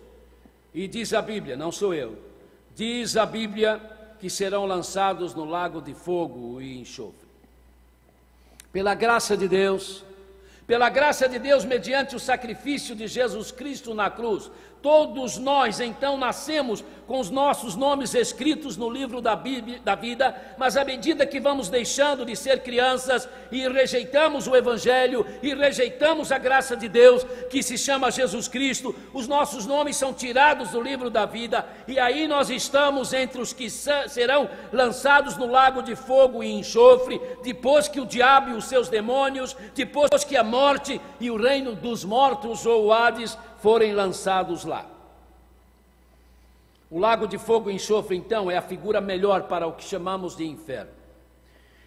E 0.72 0.86
diz 0.86 1.12
a 1.12 1.20
Bíblia, 1.20 1.56
não 1.56 1.72
sou 1.72 1.92
eu, 1.92 2.18
diz 2.74 3.16
a 3.16 3.26
Bíblia 3.26 3.80
que 4.18 4.30
serão 4.30 4.64
lançados 4.64 5.34
no 5.34 5.44
lago 5.44 5.80
de 5.80 5.94
fogo 5.94 6.60
e 6.60 6.80
enxofre. 6.80 7.26
Pela 8.72 8.94
graça 8.94 9.36
de 9.36 9.48
Deus, 9.48 10.04
pela 10.66 10.88
graça 10.88 11.28
de 11.28 11.38
Deus, 11.38 11.64
mediante 11.64 12.16
o 12.16 12.20
sacrifício 12.20 12.94
de 12.94 13.06
Jesus 13.06 13.50
Cristo 13.50 13.94
na 13.94 14.10
cruz, 14.10 14.50
Todos 14.82 15.36
nós 15.38 15.80
então 15.80 16.16
nascemos 16.16 16.84
com 17.06 17.20
os 17.20 17.30
nossos 17.30 17.76
nomes 17.76 18.14
escritos 18.14 18.76
no 18.76 18.90
livro 18.90 19.20
da, 19.20 19.36
Bíblia, 19.36 19.80
da 19.84 19.94
vida, 19.94 20.34
mas 20.58 20.76
à 20.76 20.84
medida 20.84 21.26
que 21.26 21.38
vamos 21.38 21.68
deixando 21.68 22.24
de 22.24 22.34
ser 22.34 22.62
crianças 22.62 23.28
e 23.50 23.66
rejeitamos 23.68 24.46
o 24.46 24.56
Evangelho 24.56 25.24
e 25.42 25.54
rejeitamos 25.54 26.32
a 26.32 26.38
graça 26.38 26.76
de 26.76 26.88
Deus, 26.88 27.24
que 27.48 27.62
se 27.62 27.78
chama 27.78 28.10
Jesus 28.10 28.48
Cristo, 28.48 28.94
os 29.14 29.28
nossos 29.28 29.66
nomes 29.66 29.96
são 29.96 30.12
tirados 30.12 30.70
do 30.70 30.80
livro 30.80 31.08
da 31.08 31.26
vida 31.26 31.64
e 31.86 31.98
aí 31.98 32.26
nós 32.26 32.50
estamos 32.50 33.12
entre 33.12 33.40
os 33.40 33.52
que 33.52 33.70
serão 33.70 34.48
lançados 34.72 35.36
no 35.36 35.46
lago 35.46 35.82
de 35.82 35.94
fogo 35.94 36.42
e 36.42 36.52
enxofre, 36.52 37.20
depois 37.42 37.86
que 37.88 38.00
o 38.00 38.06
diabo 38.06 38.50
e 38.50 38.54
os 38.54 38.64
seus 38.64 38.88
demônios, 38.88 39.56
depois 39.74 40.24
que 40.24 40.36
a 40.36 40.44
morte 40.44 41.00
e 41.20 41.30
o 41.30 41.36
reino 41.36 41.74
dos 41.74 42.04
mortos 42.04 42.66
ou 42.66 42.86
o 42.86 42.92
Hades 42.92 43.38
forem 43.66 43.92
lançados 43.92 44.64
lá. 44.64 44.86
O 46.88 47.00
lago 47.00 47.26
de 47.26 47.36
fogo 47.36 47.68
e 47.68 47.74
enxofre, 47.74 48.16
então, 48.16 48.48
é 48.48 48.56
a 48.56 48.62
figura 48.62 49.00
melhor 49.00 49.48
para 49.48 49.66
o 49.66 49.72
que 49.72 49.82
chamamos 49.82 50.36
de 50.36 50.46
inferno. 50.46 50.92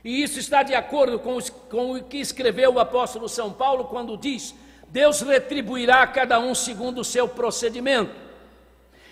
E 0.03 0.21
isso 0.21 0.39
está 0.39 0.61
de 0.61 0.75
acordo 0.75 1.17
com, 1.19 1.37
os, 1.37 1.49
com 1.49 1.93
o 1.93 2.03
que 2.03 2.17
escreveu 2.17 2.73
o 2.73 2.81
apóstolo 2.81 3.29
São 3.29 3.53
Paulo 3.53 3.85
quando 3.85 4.17
diz: 4.17 4.53
Deus 4.89 5.21
retribuirá 5.21 6.01
a 6.01 6.07
cada 6.07 6.37
um 6.37 6.53
segundo 6.53 6.99
o 6.99 7.05
seu 7.05 7.29
procedimento. 7.29 8.11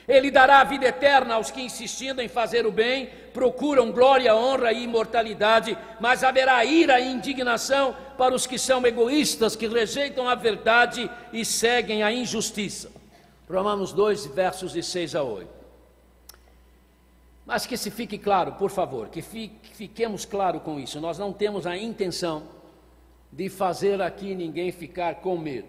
Ele 0.07 0.31
dará 0.31 0.61
a 0.61 0.63
vida 0.63 0.85
eterna 0.85 1.33
aos 1.33 1.51
que, 1.51 1.61
insistindo 1.61 2.21
em 2.21 2.29
fazer 2.29 2.65
o 2.65 2.71
bem, 2.71 3.09
procuram 3.33 3.91
glória, 3.91 4.33
honra 4.33 4.71
e 4.71 4.83
imortalidade, 4.83 5.77
mas 5.99 6.23
haverá 6.23 6.63
ira 6.63 6.97
e 6.97 7.11
indignação 7.11 7.93
para 8.17 8.33
os 8.33 8.47
que 8.47 8.57
são 8.57 8.85
egoístas, 8.85 9.55
que 9.55 9.67
rejeitam 9.67 10.29
a 10.29 10.33
verdade 10.33 11.11
e 11.33 11.43
seguem 11.43 12.03
a 12.03 12.11
injustiça. 12.11 12.89
Romanos 13.49 13.91
2, 13.91 14.27
versos 14.27 14.71
de 14.71 14.81
6 14.81 15.13
a 15.13 15.23
8. 15.23 15.49
Mas 17.45 17.65
que 17.65 17.75
se 17.75 17.91
fique 17.91 18.17
claro, 18.17 18.53
por 18.53 18.71
favor, 18.71 19.09
que 19.09 19.21
fiquemos 19.21 20.23
claro 20.23 20.61
com 20.61 20.79
isso. 20.79 21.01
Nós 21.01 21.17
não 21.17 21.33
temos 21.33 21.67
a 21.67 21.75
intenção 21.77 22.43
de 23.31 23.49
fazer 23.49 24.01
aqui 24.01 24.33
ninguém 24.33 24.71
ficar 24.71 25.15
com 25.15 25.37
medo. 25.37 25.67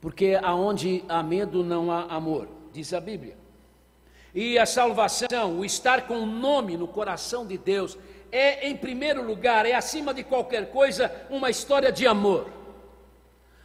Porque 0.00 0.38
aonde 0.42 1.04
há 1.08 1.22
medo 1.22 1.62
não 1.62 1.90
há 1.90 2.02
amor 2.06 2.48
diz 2.74 2.92
a 2.92 3.00
Bíblia. 3.00 3.36
E 4.34 4.58
a 4.58 4.66
salvação, 4.66 5.60
o 5.60 5.64
estar 5.64 6.08
com 6.08 6.14
o 6.14 6.26
nome 6.26 6.76
no 6.76 6.88
coração 6.88 7.46
de 7.46 7.56
Deus, 7.56 7.96
é 8.32 8.68
em 8.68 8.76
primeiro 8.76 9.24
lugar, 9.24 9.64
é 9.64 9.72
acima 9.72 10.12
de 10.12 10.24
qualquer 10.24 10.70
coisa, 10.70 11.10
uma 11.30 11.48
história 11.48 11.92
de 11.92 12.04
amor. 12.04 12.48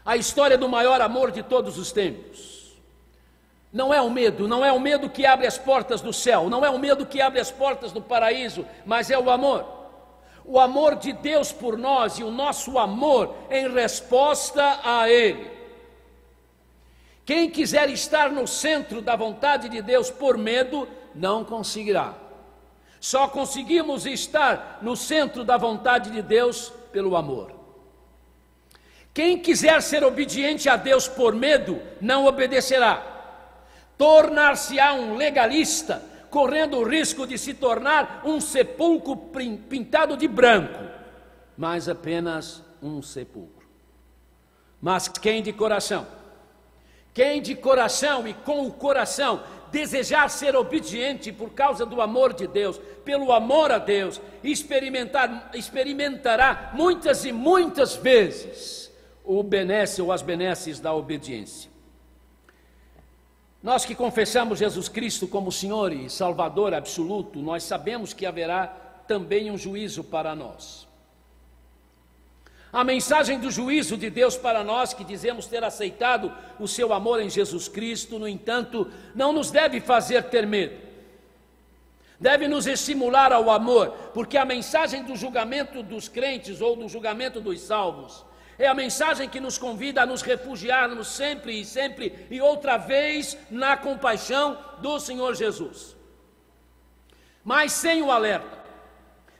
A 0.05 0.15
história 0.15 0.59
do 0.59 0.69
maior 0.69 1.01
amor 1.01 1.31
de 1.31 1.41
todos 1.41 1.79
os 1.79 1.91
tempos. 1.91 2.77
Não 3.73 3.91
é 3.91 3.99
o 3.99 4.11
medo, 4.11 4.47
não 4.47 4.63
é 4.63 4.71
o 4.71 4.79
medo 4.79 5.09
que 5.09 5.25
abre 5.25 5.47
as 5.47 5.57
portas 5.57 6.01
do 6.01 6.13
céu, 6.13 6.47
não 6.47 6.63
é 6.63 6.69
o 6.69 6.77
medo 6.77 7.05
que 7.05 7.19
abre 7.19 7.39
as 7.39 7.49
portas 7.49 7.91
do 7.91 8.01
paraíso, 8.01 8.63
mas 8.85 9.09
é 9.09 9.17
o 9.17 9.31
amor. 9.31 9.65
O 10.45 10.59
amor 10.59 10.95
de 10.95 11.13
Deus 11.13 11.51
por 11.51 11.77
nós 11.77 12.19
e 12.19 12.23
o 12.23 12.31
nosso 12.31 12.77
amor 12.77 13.35
em 13.49 13.67
resposta 13.71 14.79
a 14.83 15.09
Ele. 15.09 15.58
Quem 17.29 17.47
quiser 17.47 17.91
estar 17.91 18.31
no 18.31 18.47
centro 18.47 19.03
da 19.03 19.15
vontade 19.15 19.69
de 19.69 19.83
Deus 19.83 20.09
por 20.09 20.35
medo, 20.35 20.87
não 21.13 21.45
conseguirá. 21.45 22.15
Só 22.99 23.27
conseguimos 23.27 24.07
estar 24.07 24.79
no 24.81 24.95
centro 24.95 25.43
da 25.43 25.55
vontade 25.55 26.09
de 26.09 26.23
Deus 26.23 26.73
pelo 26.91 27.15
amor. 27.15 27.51
Quem 29.13 29.37
quiser 29.37 29.79
ser 29.83 30.03
obediente 30.03 30.67
a 30.67 30.75
Deus 30.75 31.07
por 31.07 31.35
medo, 31.35 31.79
não 32.01 32.25
obedecerá. 32.25 32.99
Tornar-se-á 33.95 34.95
um 34.95 35.15
legalista, 35.15 36.01
correndo 36.31 36.77
o 36.77 36.83
risco 36.83 37.27
de 37.27 37.37
se 37.37 37.53
tornar 37.53 38.23
um 38.25 38.41
sepulcro 38.41 39.15
pintado 39.69 40.17
de 40.17 40.27
branco, 40.27 40.83
mas 41.55 41.87
apenas 41.87 42.63
um 42.81 43.03
sepulcro. 43.03 43.69
Mas 44.81 45.07
quem 45.07 45.43
de 45.43 45.53
coração 45.53 46.17
quem 47.19 47.41
de 47.41 47.53
coração 47.53 48.25
e 48.25 48.33
com 48.33 48.65
o 48.65 48.71
coração 48.71 49.43
desejar 49.73 50.29
ser 50.29 50.55
obediente 50.55 51.33
por 51.33 51.49
causa 51.49 51.85
do 51.85 52.01
amor 52.01 52.31
de 52.31 52.47
Deus, 52.47 52.79
pelo 53.03 53.33
amor 53.33 53.73
a 53.73 53.77
Deus, 53.77 54.21
experimentar, 54.41 55.51
experimentará 55.53 56.71
muitas 56.73 57.25
e 57.25 57.33
muitas 57.33 57.93
vezes 57.93 58.89
o 59.21 59.43
benesse 59.43 60.01
ou 60.01 60.13
as 60.13 60.21
benesses 60.21 60.79
da 60.79 60.93
obediência. 60.93 61.69
Nós 63.61 63.83
que 63.83 63.95
confessamos 63.95 64.59
Jesus 64.59 64.87
Cristo 64.87 65.27
como 65.27 65.51
Senhor 65.51 65.91
e 65.91 66.09
Salvador 66.09 66.73
absoluto, 66.73 67.39
nós 67.39 67.63
sabemos 67.63 68.13
que 68.13 68.25
haverá 68.25 68.67
também 69.09 69.51
um 69.51 69.57
juízo 69.57 70.05
para 70.05 70.33
nós. 70.33 70.87
A 72.71 72.83
mensagem 72.83 73.39
do 73.39 73.49
juízo 73.49 73.97
de 73.97 74.09
Deus 74.09 74.37
para 74.37 74.63
nós 74.63 74.93
que 74.93 75.03
dizemos 75.03 75.47
ter 75.47 75.63
aceitado 75.63 76.31
o 76.59 76.67
seu 76.67 76.93
amor 76.93 77.19
em 77.19 77.29
Jesus 77.29 77.67
Cristo, 77.67 78.19
no 78.19 78.27
entanto, 78.27 78.89
não 79.15 79.33
nos 79.33 79.49
deve 79.49 79.81
fazer 79.81 80.23
ter 80.25 80.45
medo. 80.45 80.87
Deve 82.19 82.47
nos 82.47 82.67
estimular 82.67 83.31
ao 83.31 83.49
amor, 83.49 83.89
porque 84.13 84.37
a 84.37 84.45
mensagem 84.45 85.03
do 85.03 85.15
julgamento 85.15 85.81
dos 85.81 86.07
crentes 86.07 86.61
ou 86.61 86.75
do 86.75 86.87
julgamento 86.87 87.41
dos 87.41 87.61
salvos 87.61 88.25
é 88.59 88.67
a 88.67 88.73
mensagem 88.73 89.29
que 89.29 89.39
nos 89.39 89.57
convida 89.57 90.01
a 90.01 90.05
nos 90.05 90.21
refugiarmos 90.21 91.07
sempre 91.07 91.61
e 91.61 91.65
sempre 91.65 92.27
e 92.29 92.41
outra 92.41 92.77
vez 92.77 93.37
na 93.49 93.77
compaixão 93.77 94.57
do 94.79 94.99
Senhor 94.99 95.33
Jesus. 95.33 95.95
Mas 97.43 97.71
sem 97.71 98.01
o 98.01 98.11
alerta 98.11 98.58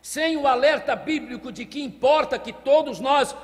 sem 0.02 0.38
o 0.38 0.48
alerta 0.48 0.96
bíblico 0.96 1.52
de 1.52 1.66
que 1.66 1.82
importa 1.84 2.40
que 2.40 2.54
todos 2.54 3.00
nós 3.00 3.36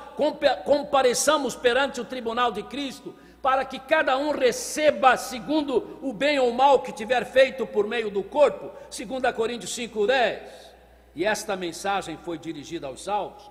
compareçamos 0.64 1.54
perante 1.54 2.00
o 2.00 2.04
tribunal 2.04 2.50
de 2.50 2.62
Cristo, 2.62 3.14
para 3.42 3.64
que 3.64 3.78
cada 3.78 4.16
um 4.16 4.32
receba 4.32 5.16
segundo 5.16 5.98
o 6.02 6.12
bem 6.12 6.38
ou 6.38 6.52
mal 6.52 6.80
que 6.80 6.92
tiver 6.92 7.24
feito 7.24 7.66
por 7.66 7.86
meio 7.86 8.10
do 8.10 8.22
corpo, 8.22 8.72
segundo 8.90 9.26
a 9.26 9.32
Coríntios 9.32 9.72
5:10. 9.72 10.74
E 11.14 11.24
esta 11.24 11.56
mensagem 11.56 12.18
foi 12.24 12.38
dirigida 12.38 12.86
aos 12.86 13.04
salvos. 13.04 13.50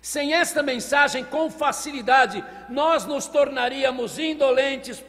Sem 0.00 0.32
esta 0.32 0.62
mensagem, 0.62 1.24
com 1.24 1.50
facilidade, 1.50 2.44
nós 2.68 3.04
nos 3.04 3.26
tornaríamos 3.26 4.18
indolentes, 4.18 5.02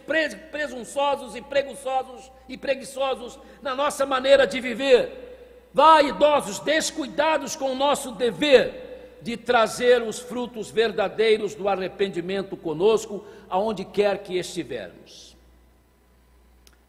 presunçosos 0.51 1.35
e 1.35 1.41
preguiçosos 1.41 2.31
e 2.47 2.57
preguiçosos 2.57 3.37
na 3.61 3.75
nossa 3.75 4.05
maneira 4.05 4.47
de 4.47 4.59
viver 4.59 5.28
vaidosos, 5.73 6.59
descuidados 6.59 7.55
com 7.55 7.71
o 7.71 7.75
nosso 7.75 8.11
dever 8.11 9.19
de 9.21 9.35
trazer 9.35 10.01
os 10.01 10.19
frutos 10.19 10.71
verdadeiros 10.71 11.53
do 11.53 11.67
arrependimento 11.67 12.55
conosco, 12.55 13.25
aonde 13.49 13.83
quer 13.83 14.23
que 14.23 14.37
estivermos. 14.37 15.35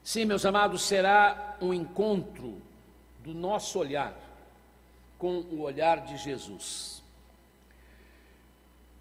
Sim, 0.02 0.24
meus 0.24 0.44
amados, 0.44 0.82
será 0.82 1.56
um 1.60 1.74
encontro 1.74 2.60
do 3.20 3.34
nosso 3.34 3.78
olhar 3.78 4.16
com 5.18 5.40
o 5.50 5.60
olhar 5.60 6.00
de 6.06 6.16
Jesus. 6.16 7.02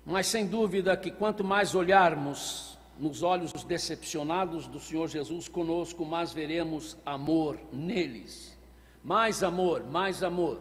Mas 0.05 0.27
sem 0.27 0.45
dúvida 0.45 0.97
que 0.97 1.11
quanto 1.11 1.43
mais 1.43 1.75
olharmos 1.75 2.77
nos 2.97 3.23
olhos 3.23 3.53
decepcionados 3.63 4.67
do 4.67 4.79
Senhor 4.79 5.07
Jesus 5.07 5.47
conosco, 5.47 6.03
mais 6.03 6.33
veremos 6.33 6.97
amor 7.05 7.57
neles 7.71 8.58
mais 9.09 9.41
amor, 9.41 9.83
mais 9.89 10.21
amor. 10.21 10.59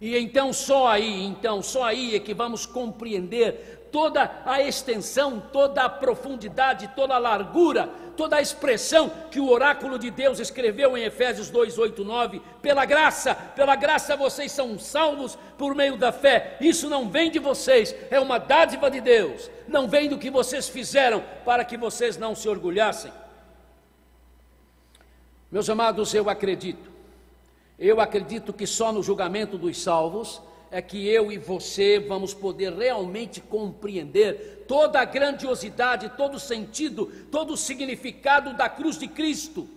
E 0.00 0.16
então 0.16 0.52
só 0.52 0.86
aí, 0.86 1.24
então 1.24 1.60
só 1.60 1.82
aí 1.82 2.14
é 2.14 2.20
que 2.20 2.32
vamos 2.32 2.64
compreender 2.64 3.88
toda 3.90 4.30
a 4.46 4.62
extensão, 4.62 5.42
toda 5.52 5.82
a 5.82 5.88
profundidade, 5.88 6.92
toda 6.94 7.16
a 7.16 7.18
largura, 7.18 7.88
toda 8.16 8.36
a 8.36 8.40
expressão 8.40 9.10
que 9.28 9.40
o 9.40 9.48
oráculo 9.48 9.98
de 9.98 10.08
Deus 10.08 10.38
escreveu 10.38 10.96
em 10.96 11.02
Efésios 11.02 11.50
2, 11.50 11.78
8, 11.78 12.04
9. 12.04 12.40
Pela 12.62 12.84
graça, 12.84 13.34
pela 13.34 13.74
graça 13.74 14.14
vocês 14.14 14.52
são 14.52 14.78
salvos 14.78 15.36
por 15.58 15.74
meio 15.74 15.96
da 15.96 16.12
fé. 16.12 16.58
Isso 16.60 16.88
não 16.88 17.10
vem 17.10 17.28
de 17.28 17.40
vocês, 17.40 17.92
é 18.08 18.20
uma 18.20 18.38
dádiva 18.38 18.88
de 18.88 19.00
Deus. 19.00 19.50
Não 19.66 19.88
vem 19.88 20.08
do 20.08 20.16
que 20.16 20.30
vocês 20.30 20.68
fizeram 20.68 21.24
para 21.44 21.64
que 21.64 21.76
vocês 21.76 22.16
não 22.16 22.36
se 22.36 22.48
orgulhassem. 22.48 23.10
Meus 25.50 25.68
amados, 25.68 26.14
eu 26.14 26.30
acredito 26.30 26.97
eu 27.78 28.00
acredito 28.00 28.52
que 28.52 28.66
só 28.66 28.92
no 28.92 29.02
julgamento 29.02 29.56
dos 29.56 29.80
salvos 29.80 30.42
é 30.70 30.82
que 30.82 31.06
eu 31.06 31.30
e 31.30 31.38
você 31.38 31.98
vamos 31.98 32.34
poder 32.34 32.72
realmente 32.72 33.40
compreender 33.40 34.64
toda 34.66 35.00
a 35.00 35.04
grandiosidade, 35.04 36.12
todo 36.16 36.34
o 36.34 36.40
sentido, 36.40 37.06
todo 37.30 37.54
o 37.54 37.56
significado 37.56 38.54
da 38.54 38.68
cruz 38.68 38.98
de 38.98 39.06
Cristo, 39.08 39.68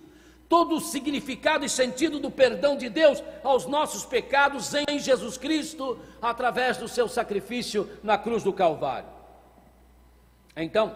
todo 0.48 0.74
o 0.76 0.80
significado 0.80 1.64
e 1.64 1.68
sentido 1.68 2.18
do 2.18 2.30
perdão 2.30 2.76
de 2.76 2.90
Deus 2.90 3.22
aos 3.42 3.66
nossos 3.66 4.04
pecados 4.04 4.74
em 4.74 4.98
Jesus 4.98 5.38
Cristo, 5.38 5.98
através 6.20 6.76
do 6.76 6.88
seu 6.88 7.08
sacrifício 7.08 7.88
na 8.02 8.18
cruz 8.18 8.42
do 8.42 8.52
Calvário. 8.52 9.08
Então, 10.54 10.94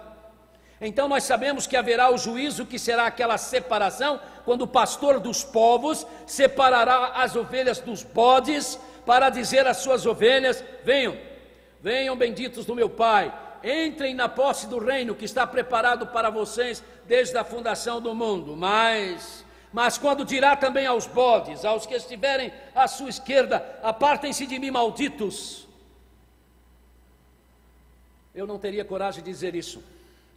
então 0.81 1.09
nós 1.09 1.25
sabemos 1.25 1.67
que 1.67 1.77
haverá 1.77 2.13
o 2.13 2.19
juízo, 2.19 2.67
que 2.67 2.79
será 2.79 3.07
aquela 3.07 3.39
separação, 3.39 4.21
quando 4.45 4.63
o 4.63 4.69
pastor 4.69 5.19
dos 5.19 5.43
povos 5.43 6.07
separará 6.27 7.13
as 7.15 7.35
ovelhas 7.35 7.79
dos 7.79 8.03
bodes, 8.03 8.79
para 9.07 9.31
dizer 9.31 9.67
às 9.67 9.79
suas 9.79 10.05
ovelhas: 10.05 10.63
Venham, 10.85 11.17
venham 11.81 12.17
benditos 12.17 12.67
do 12.67 12.75
meu 12.75 12.91
Pai, 12.91 13.33
entrem 13.65 14.15
na 14.15 14.29
posse 14.29 14.67
do 14.67 14.79
reino 14.79 15.15
que 15.15 15.25
está 15.25 15.47
preparado 15.47 16.09
para 16.09 16.29
vocês 16.29 16.83
desde 17.07 17.39
a 17.39 17.45
fundação 17.45 18.01
do 18.01 18.15
mundo. 18.15 18.55
Mas, 18.55 19.45
mas 19.73 19.97
quando 19.97 20.27
dirá 20.27 20.57
também 20.57 20.87
aos 20.87 21.07
bodes, 21.07 21.65
aos 21.65 21.87
que 21.87 21.95
estiverem 21.95 22.53
à 22.75 22.87
sua 22.87 23.09
esquerda: 23.09 23.79
Apartem-se 23.83 24.47
de 24.47 24.59
mim, 24.59 24.71
malditos. 24.71 25.67
Eu 28.35 28.47
não 28.47 28.59
teria 28.59 28.85
coragem 28.85 29.25
de 29.25 29.31
dizer 29.31 29.55
isso. 29.55 29.83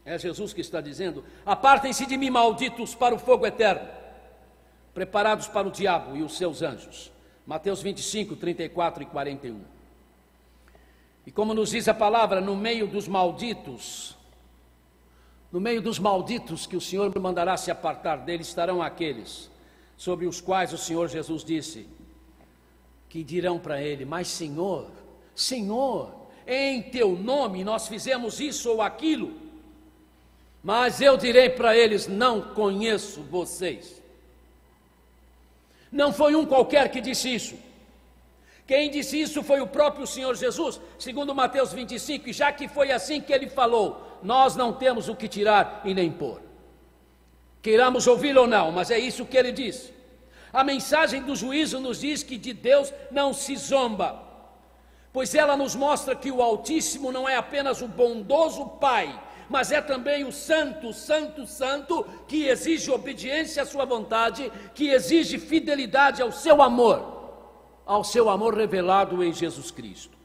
É 0.04 0.18
Jesus 0.18 0.52
que 0.52 0.60
está 0.60 0.80
dizendo: 0.80 1.24
Apartem-se 1.44 2.06
de 2.06 2.16
mim, 2.16 2.30
malditos, 2.30 2.94
para 2.94 3.14
o 3.14 3.18
fogo 3.18 3.46
eterno, 3.46 3.88
preparados 4.94 5.46
para 5.46 5.68
o 5.68 5.70
diabo 5.70 6.16
e 6.16 6.22
os 6.22 6.36
seus 6.36 6.62
anjos. 6.62 7.12
Mateus 7.46 7.82
25, 7.82 8.36
34 8.36 9.02
e 9.02 9.06
41. 9.06 9.60
E 11.26 11.30
como 11.30 11.54
nos 11.54 11.70
diz 11.70 11.86
a 11.88 11.94
palavra, 11.94 12.40
no 12.40 12.56
meio 12.56 12.86
dos 12.86 13.06
malditos, 13.06 14.16
no 15.52 15.60
meio 15.60 15.82
dos 15.82 15.98
malditos 15.98 16.66
que 16.66 16.76
o 16.76 16.80
Senhor 16.80 17.16
mandará 17.18 17.56
se 17.56 17.70
apartar 17.70 18.18
dele, 18.18 18.42
estarão 18.42 18.80
aqueles 18.80 19.50
sobre 19.96 20.26
os 20.26 20.40
quais 20.40 20.72
o 20.72 20.78
Senhor 20.78 21.08
Jesus 21.08 21.44
disse, 21.44 21.86
que 23.08 23.22
dirão 23.22 23.58
para 23.58 23.82
ele: 23.82 24.04
Mas 24.04 24.28
Senhor, 24.28 24.90
Senhor, 25.34 26.14
em 26.46 26.82
teu 26.82 27.16
nome 27.16 27.64
nós 27.64 27.86
fizemos 27.86 28.40
isso 28.40 28.70
ou 28.70 28.80
aquilo. 28.80 29.39
Mas 30.62 31.00
eu 31.00 31.16
direi 31.16 31.48
para 31.48 31.76
eles: 31.76 32.06
não 32.06 32.40
conheço 32.40 33.22
vocês. 33.22 34.00
Não 35.90 36.12
foi 36.12 36.34
um 36.34 36.46
qualquer 36.46 36.90
que 36.90 37.00
disse 37.00 37.34
isso. 37.34 37.58
Quem 38.66 38.88
disse 38.88 39.20
isso 39.20 39.42
foi 39.42 39.60
o 39.60 39.66
próprio 39.66 40.06
Senhor 40.06 40.36
Jesus, 40.36 40.80
segundo 40.96 41.34
Mateus 41.34 41.72
25, 41.72 42.28
e 42.28 42.32
já 42.32 42.52
que 42.52 42.68
foi 42.68 42.92
assim 42.92 43.20
que 43.20 43.32
ele 43.32 43.48
falou, 43.48 44.20
nós 44.22 44.54
não 44.54 44.72
temos 44.72 45.08
o 45.08 45.16
que 45.16 45.26
tirar 45.26 45.80
e 45.84 45.92
nem 45.92 46.08
pôr. 46.12 46.40
Queiramos 47.60 48.06
ouvir 48.06 48.38
ou 48.38 48.46
não, 48.46 48.70
mas 48.70 48.92
é 48.92 48.96
isso 48.96 49.26
que 49.26 49.36
ele 49.36 49.50
disse. 49.50 49.92
A 50.52 50.62
mensagem 50.62 51.22
do 51.22 51.34
juízo 51.34 51.80
nos 51.80 52.00
diz 52.00 52.22
que 52.22 52.38
de 52.38 52.52
Deus 52.52 52.92
não 53.10 53.32
se 53.32 53.56
zomba, 53.56 54.22
pois 55.12 55.34
ela 55.34 55.56
nos 55.56 55.74
mostra 55.74 56.14
que 56.14 56.30
o 56.30 56.40
Altíssimo 56.40 57.10
não 57.10 57.28
é 57.28 57.34
apenas 57.34 57.82
o 57.82 57.88
bondoso 57.88 58.64
Pai, 58.80 59.20
mas 59.50 59.72
é 59.72 59.80
também 59.80 60.24
o 60.24 60.30
santo, 60.30 60.92
santo, 60.92 61.44
santo, 61.44 62.06
que 62.28 62.46
exige 62.46 62.88
obediência 62.88 63.64
à 63.64 63.66
sua 63.66 63.84
vontade, 63.84 64.50
que 64.76 64.90
exige 64.90 65.40
fidelidade 65.40 66.22
ao 66.22 66.30
seu 66.30 66.62
amor, 66.62 67.32
ao 67.84 68.04
seu 68.04 68.30
amor 68.30 68.56
revelado 68.56 69.24
em 69.24 69.32
Jesus 69.32 69.72
Cristo. 69.72 70.16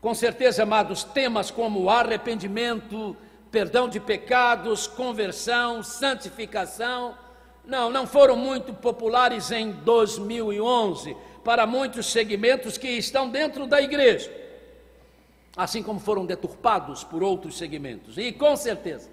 Com 0.00 0.14
certeza, 0.14 0.62
amados, 0.62 1.04
temas 1.04 1.50
como 1.50 1.90
arrependimento, 1.90 3.14
perdão 3.50 3.86
de 3.86 4.00
pecados, 4.00 4.86
conversão, 4.86 5.82
santificação, 5.82 7.14
não, 7.66 7.90
não 7.90 8.06
foram 8.06 8.34
muito 8.34 8.72
populares 8.72 9.50
em 9.50 9.72
2011 9.72 11.14
para 11.44 11.66
muitos 11.66 12.06
segmentos 12.06 12.78
que 12.78 12.88
estão 12.88 13.28
dentro 13.28 13.66
da 13.66 13.78
igreja 13.78 14.41
assim 15.56 15.82
como 15.82 16.00
foram 16.00 16.24
deturpados 16.24 17.04
por 17.04 17.22
outros 17.22 17.58
segmentos. 17.58 18.16
E 18.18 18.32
com 18.32 18.56
certeza, 18.56 19.08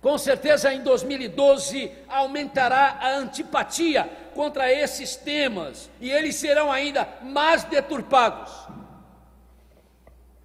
com 0.00 0.18
certeza 0.18 0.74
em 0.74 0.82
2012 0.82 1.90
aumentará 2.08 2.98
a 3.00 3.16
antipatia 3.16 4.04
contra 4.34 4.72
esses 4.72 5.14
temas 5.14 5.88
e 6.00 6.10
eles 6.10 6.34
serão 6.34 6.72
ainda 6.72 7.06
mais 7.22 7.62
deturpados. 7.64 8.52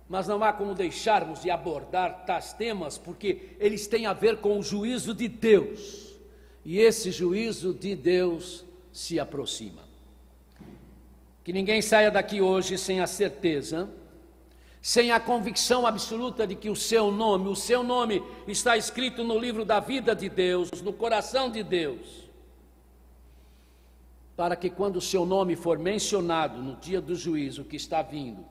Mas 0.07 0.27
não 0.27 0.43
há 0.43 0.53
como 0.53 0.73
deixarmos 0.73 1.41
de 1.41 1.49
abordar 1.49 2.23
tais 2.25 2.53
temas, 2.53 2.97
porque 2.97 3.55
eles 3.59 3.87
têm 3.87 4.05
a 4.05 4.13
ver 4.13 4.37
com 4.37 4.57
o 4.57 4.63
juízo 4.63 5.13
de 5.13 5.27
Deus. 5.27 6.15
E 6.63 6.79
esse 6.79 7.11
juízo 7.11 7.73
de 7.73 7.95
Deus 7.95 8.63
se 8.93 9.19
aproxima. 9.19 9.81
Que 11.43 11.51
ninguém 11.51 11.81
saia 11.81 12.09
daqui 12.09 12.39
hoje 12.39 12.77
sem 12.77 13.01
a 13.01 13.07
certeza, 13.07 13.89
sem 14.87 15.11
a 15.11 15.19
convicção 15.19 15.85
absoluta 15.85 16.47
de 16.47 16.55
que 16.55 16.69
o 16.69 16.75
seu 16.75 17.11
nome, 17.11 17.49
o 17.49 17.55
seu 17.55 17.83
nome 17.83 18.23
está 18.47 18.77
escrito 18.77 19.21
no 19.21 19.37
livro 19.37 19.65
da 19.65 19.81
vida 19.81 20.15
de 20.15 20.29
Deus, 20.29 20.69
no 20.81 20.93
coração 20.93 21.51
de 21.51 21.61
Deus 21.61 22.27
para 24.37 24.55
que 24.55 24.69
quando 24.69 24.97
o 24.97 25.01
seu 25.01 25.25
nome 25.25 25.55
for 25.55 25.79
mencionado 25.79 26.61
no 26.61 26.75
dia 26.75 27.01
do 27.01 27.15
juízo 27.15 27.65
que 27.65 27.75
está 27.75 28.03
vindo, 28.03 28.45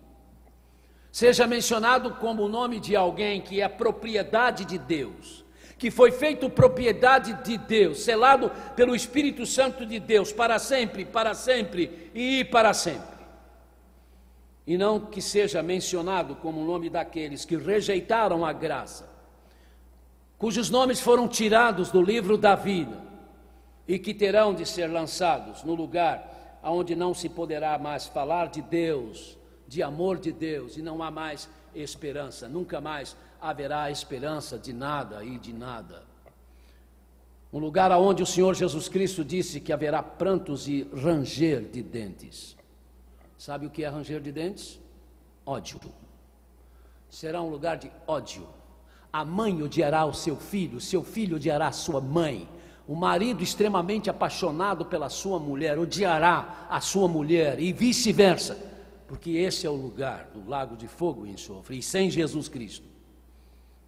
seja 1.12 1.46
mencionado 1.46 2.16
como 2.16 2.42
o 2.42 2.48
nome 2.48 2.80
de 2.80 2.96
alguém 2.96 3.40
que 3.40 3.62
é 3.62 3.68
propriedade 3.68 4.64
de 4.64 4.78
Deus, 4.78 5.44
que 5.78 5.88
foi 5.88 6.10
feito 6.10 6.50
propriedade 6.50 7.34
de 7.44 7.56
Deus, 7.56 8.00
selado 8.00 8.50
pelo 8.74 8.96
Espírito 8.96 9.46
Santo 9.46 9.86
de 9.86 10.00
Deus 10.00 10.32
para 10.32 10.58
sempre, 10.58 11.04
para 11.04 11.34
sempre 11.34 12.10
e 12.12 12.44
para 12.44 12.74
sempre. 12.74 13.15
E 14.66 14.76
não 14.76 14.98
que 14.98 15.22
seja 15.22 15.62
mencionado 15.62 16.34
como 16.36 16.60
o 16.60 16.66
nome 16.66 16.90
daqueles 16.90 17.44
que 17.44 17.56
rejeitaram 17.56 18.44
a 18.44 18.52
graça, 18.52 19.08
cujos 20.36 20.68
nomes 20.70 21.00
foram 21.00 21.28
tirados 21.28 21.90
do 21.90 22.02
livro 22.02 22.36
da 22.36 22.54
vida 22.54 23.00
e 23.86 23.98
que 23.98 24.12
terão 24.12 24.52
de 24.52 24.66
ser 24.66 24.88
lançados 24.88 25.62
no 25.62 25.74
lugar 25.74 26.58
onde 26.62 26.96
não 26.96 27.14
se 27.14 27.28
poderá 27.28 27.78
mais 27.78 28.06
falar 28.06 28.48
de 28.48 28.60
Deus, 28.60 29.38
de 29.68 29.82
amor 29.82 30.18
de 30.18 30.32
Deus, 30.32 30.76
e 30.76 30.82
não 30.82 31.02
há 31.02 31.10
mais 31.10 31.48
esperança, 31.74 32.48
nunca 32.48 32.80
mais 32.80 33.16
haverá 33.40 33.90
esperança 33.90 34.58
de 34.58 34.72
nada 34.72 35.24
e 35.24 35.38
de 35.38 35.52
nada. 35.52 36.04
Um 37.52 37.58
lugar 37.58 37.90
onde 37.92 38.22
o 38.22 38.26
Senhor 38.26 38.54
Jesus 38.54 38.88
Cristo 38.88 39.24
disse 39.24 39.60
que 39.60 39.72
haverá 39.72 40.02
prantos 40.02 40.66
e 40.66 40.88
ranger 40.92 41.62
de 41.62 41.82
dentes. 41.82 42.56
Sabe 43.38 43.66
o 43.66 43.70
que 43.70 43.84
é 43.84 43.88
ranger 43.88 44.20
de 44.20 44.32
dentes? 44.32 44.80
Ódio. 45.44 45.80
Será 47.08 47.40
um 47.42 47.48
lugar 47.48 47.76
de 47.76 47.90
ódio. 48.06 48.46
A 49.12 49.24
mãe 49.24 49.62
odiará 49.62 50.04
o 50.04 50.12
seu 50.12 50.36
filho, 50.36 50.80
seu 50.80 51.02
filho 51.02 51.36
odiará 51.36 51.68
a 51.68 51.72
sua 51.72 52.00
mãe. 52.00 52.48
O 52.86 52.94
marido 52.94 53.42
extremamente 53.42 54.08
apaixonado 54.08 54.84
pela 54.84 55.08
sua 55.08 55.38
mulher 55.38 55.78
odiará 55.78 56.66
a 56.70 56.80
sua 56.80 57.08
mulher 57.08 57.58
e 57.58 57.72
vice-versa, 57.72 58.56
porque 59.08 59.30
esse 59.30 59.66
é 59.66 59.70
o 59.70 59.74
lugar 59.74 60.30
do 60.32 60.48
lago 60.48 60.76
de 60.76 60.86
fogo 60.86 61.26
e 61.26 61.30
enxofre, 61.30 61.78
e 61.78 61.82
sem 61.82 62.10
Jesus 62.10 62.48
Cristo 62.48 62.96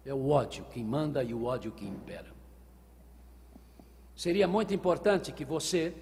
é 0.05 0.13
o 0.13 0.29
ódio 0.29 0.65
que 0.71 0.83
manda 0.83 1.23
e 1.23 1.33
o 1.33 1.45
ódio 1.45 1.71
que 1.71 1.85
impera. 1.85 2.27
Seria 4.15 4.47
muito 4.47 4.73
importante 4.73 5.31
que 5.31 5.45
você 5.45 5.93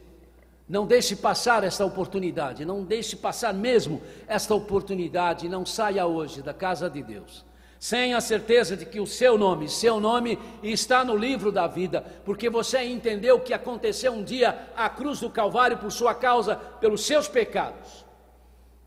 não 0.67 0.85
deixe 0.85 1.15
passar 1.15 1.63
esta 1.63 1.85
oportunidade, 1.85 2.65
não 2.65 2.83
deixe 2.83 3.15
passar 3.15 3.53
mesmo 3.53 4.01
esta 4.27 4.53
oportunidade, 4.53 5.47
não 5.47 5.65
saia 5.65 6.05
hoje 6.05 6.41
da 6.41 6.53
casa 6.53 6.89
de 6.89 7.01
Deus 7.01 7.47
sem 7.79 8.13
a 8.13 8.21
certeza 8.21 8.75
de 8.75 8.85
que 8.85 8.99
o 8.99 9.07
seu 9.07 9.37
nome, 9.37 9.69
seu 9.69 9.99
nome 9.99 10.39
está 10.63 11.03
no 11.03 11.15
livro 11.15 11.51
da 11.51 11.67
vida, 11.67 12.03
porque 12.25 12.49
você 12.49 12.83
entendeu 12.83 13.39
que 13.39 13.53
aconteceu 13.53 14.13
um 14.13 14.23
dia 14.23 14.67
à 14.75 14.89
cruz 14.89 15.19
do 15.19 15.29
Calvário 15.29 15.77
por 15.77 15.91
sua 15.91 16.13
causa, 16.15 16.55
pelos 16.55 17.05
seus 17.05 17.27
pecados. 17.27 18.05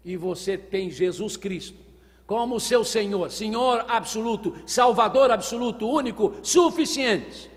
E 0.05 0.17
você 0.17 0.57
tem 0.59 0.91
Jesus 0.91 1.37
Cristo 1.37 1.91
como 2.27 2.61
seu 2.61 2.85
Senhor, 2.85 3.29
Senhor 3.29 3.85
absoluto, 3.89 4.55
Salvador 4.65 5.33
absoluto, 5.33 5.89
único, 5.89 6.33
suficiente, 6.45 7.51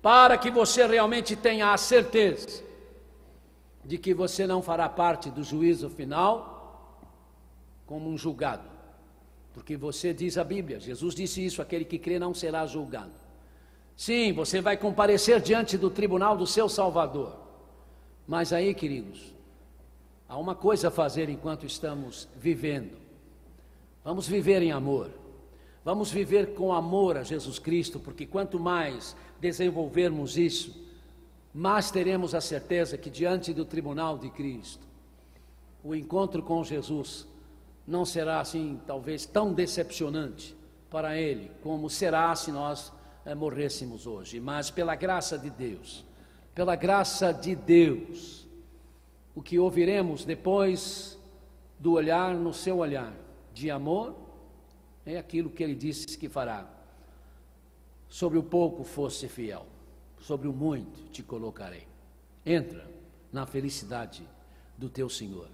para 0.00 0.38
que 0.38 0.48
você 0.48 0.86
realmente 0.86 1.34
tenha 1.34 1.72
a 1.72 1.76
certeza 1.76 2.62
de 3.84 3.98
que 3.98 4.14
você 4.14 4.46
não 4.46 4.62
fará 4.62 4.88
parte 4.88 5.30
do 5.30 5.42
juízo 5.42 5.90
final 5.90 6.98
como 7.86 8.08
um 8.08 8.16
julgado 8.16 8.72
porque 9.52 9.76
você 9.76 10.14
diz 10.14 10.38
a 10.38 10.44
Bíblia, 10.44 10.80
Jesus 10.80 11.14
disse 11.14 11.44
isso: 11.44 11.60
aquele 11.60 11.84
que 11.84 11.98
crê 11.98 12.18
não 12.18 12.34
será 12.34 12.66
julgado. 12.66 13.12
Sim, 13.96 14.32
você 14.32 14.60
vai 14.60 14.76
comparecer 14.76 15.40
diante 15.40 15.76
do 15.76 15.90
tribunal 15.90 16.36
do 16.36 16.46
seu 16.46 16.68
Salvador. 16.68 17.36
Mas 18.26 18.52
aí, 18.52 18.74
queridos, 18.74 19.34
há 20.28 20.38
uma 20.38 20.54
coisa 20.54 20.88
a 20.88 20.90
fazer 20.90 21.28
enquanto 21.28 21.66
estamos 21.66 22.28
vivendo. 22.36 22.96
Vamos 24.02 24.26
viver 24.26 24.62
em 24.62 24.72
amor. 24.72 25.10
Vamos 25.84 26.10
viver 26.10 26.54
com 26.54 26.72
amor 26.72 27.16
a 27.16 27.22
Jesus 27.22 27.58
Cristo, 27.58 27.98
porque 27.98 28.24
quanto 28.24 28.58
mais 28.58 29.16
desenvolvermos 29.40 30.38
isso, 30.38 30.80
mais 31.52 31.90
teremos 31.90 32.34
a 32.34 32.40
certeza 32.40 32.96
que 32.96 33.10
diante 33.10 33.52
do 33.52 33.64
tribunal 33.64 34.16
de 34.16 34.30
Cristo, 34.30 34.86
o 35.84 35.94
encontro 35.94 36.42
com 36.42 36.62
Jesus 36.64 37.26
não 37.86 38.04
será 38.04 38.40
assim, 38.40 38.80
talvez, 38.86 39.26
tão 39.26 39.52
decepcionante 39.52 40.56
para 40.90 41.18
ele 41.18 41.50
como 41.62 41.90
será 41.90 42.34
se 42.36 42.52
nós 42.52 42.92
é, 43.24 43.34
morrêssemos 43.34 44.06
hoje. 44.06 44.40
Mas 44.40 44.70
pela 44.70 44.94
graça 44.94 45.38
de 45.38 45.50
Deus, 45.50 46.04
pela 46.54 46.76
graça 46.76 47.32
de 47.32 47.54
Deus, 47.54 48.46
o 49.34 49.42
que 49.42 49.58
ouviremos 49.58 50.24
depois 50.24 51.18
do 51.78 51.92
olhar 51.92 52.34
no 52.34 52.52
seu 52.52 52.78
olhar 52.78 53.12
de 53.52 53.70
amor 53.70 54.14
é 55.04 55.18
aquilo 55.18 55.50
que 55.50 55.62
ele 55.62 55.74
disse 55.74 56.16
que 56.16 56.28
fará. 56.28 56.66
Sobre 58.08 58.38
o 58.38 58.42
pouco 58.42 58.84
fosse 58.84 59.26
fiel, 59.26 59.66
sobre 60.22 60.48
o 60.48 60.52
muito 60.52 61.10
te 61.10 61.22
colocarei. 61.22 61.86
Entra 62.46 62.90
na 63.30 63.44
felicidade 63.44 64.26
do 64.78 64.88
teu 64.88 65.08
Senhor, 65.08 65.48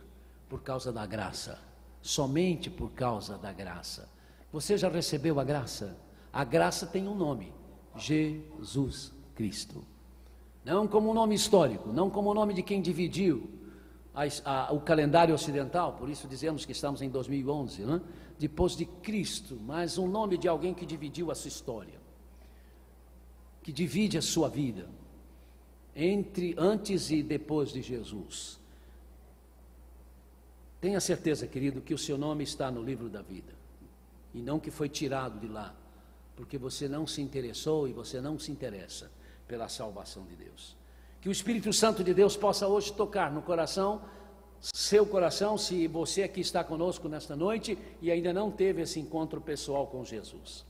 por 0.48 0.62
causa 0.62 0.92
da 0.92 1.04
graça 1.04 1.59
somente 2.02 2.70
por 2.70 2.90
causa 2.92 3.37
da 3.37 3.52
graça. 3.52 4.09
Você 4.52 4.76
já 4.76 4.88
recebeu 4.88 5.38
a 5.38 5.44
graça? 5.44 5.96
A 6.33 6.44
graça 6.44 6.87
tem 6.87 7.07
um 7.07 7.14
nome: 7.14 7.52
Jesus 7.96 9.12
Cristo. 9.35 9.85
Não 10.64 10.87
como 10.87 11.11
um 11.11 11.14
nome 11.14 11.35
histórico, 11.35 11.92
não 11.92 12.11
como 12.11 12.31
o 12.31 12.35
nome 12.35 12.52
de 12.52 12.62
quem 12.62 12.83
dividiu 12.83 13.48
a, 14.14 14.22
a, 14.44 14.72
o 14.72 14.81
calendário 14.81 15.35
ocidental, 15.35 15.94
por 15.94 16.09
isso 16.09 16.26
dizemos 16.26 16.66
que 16.66 16.72
estamos 16.72 17.00
em 17.00 17.09
2011, 17.09 17.83
né? 17.85 18.00
depois 18.38 18.76
de 18.76 18.85
Cristo, 18.85 19.59
mas 19.66 19.96
um 19.96 20.09
nome 20.09 20.37
de 20.37 20.48
alguém 20.48 20.74
que 20.74 20.85
dividiu 20.85 21.31
a 21.31 21.35
sua 21.35 21.48
história, 21.48 21.97
que 23.62 23.73
divide 23.73 24.16
a 24.18 24.23
sua 24.23 24.49
vida 24.49 24.88
entre 25.94 26.55
antes 26.57 27.11
e 27.11 27.23
depois 27.23 27.73
de 27.73 27.83
Jesus. 27.83 28.59
Tenha 30.81 31.01
certeza, 31.01 31.47
querido, 31.47 31.81
que 31.81 31.92
o 31.92 31.99
seu 31.99 32.16
nome 32.16 32.44
está 32.44 32.71
no 32.71 32.83
livro 32.83 33.09
da 33.09 33.21
vida 33.21 33.53
e 34.33 34.40
não 34.40 34.61
que 34.61 34.71
foi 34.71 34.88
tirado 34.88 35.40
de 35.40 35.49
lá, 35.49 35.75
porque 36.37 36.57
você 36.57 36.88
não 36.88 37.07
se 37.07 37.21
interessou 37.21 37.88
e 37.88 37.92
você 37.92 38.21
não 38.21 38.38
se 38.38 38.53
interessa 38.53 39.11
pela 39.49 39.68
salvação 39.68 40.25
de 40.25 40.37
Deus. 40.37 40.77
Que 41.21 41.29
o 41.29 41.33
Espírito 41.33 41.73
Santo 41.73 42.05
de 42.05 42.14
Deus 42.14 42.37
possa 42.37 42.68
hoje 42.68 42.92
tocar 42.92 43.33
no 43.33 43.42
coração, 43.42 44.01
seu 44.61 45.05
coração, 45.05 45.59
se 45.59 45.88
você 45.88 46.23
aqui 46.23 46.40
está 46.40 46.62
conosco 46.62 47.09
nesta 47.09 47.35
noite 47.35 47.77
e 48.01 48.11
ainda 48.11 48.33
não 48.33 48.51
teve 48.51 48.83
esse 48.83 49.01
encontro 49.01 49.40
pessoal 49.40 49.87
com 49.87 50.05
Jesus. 50.05 50.64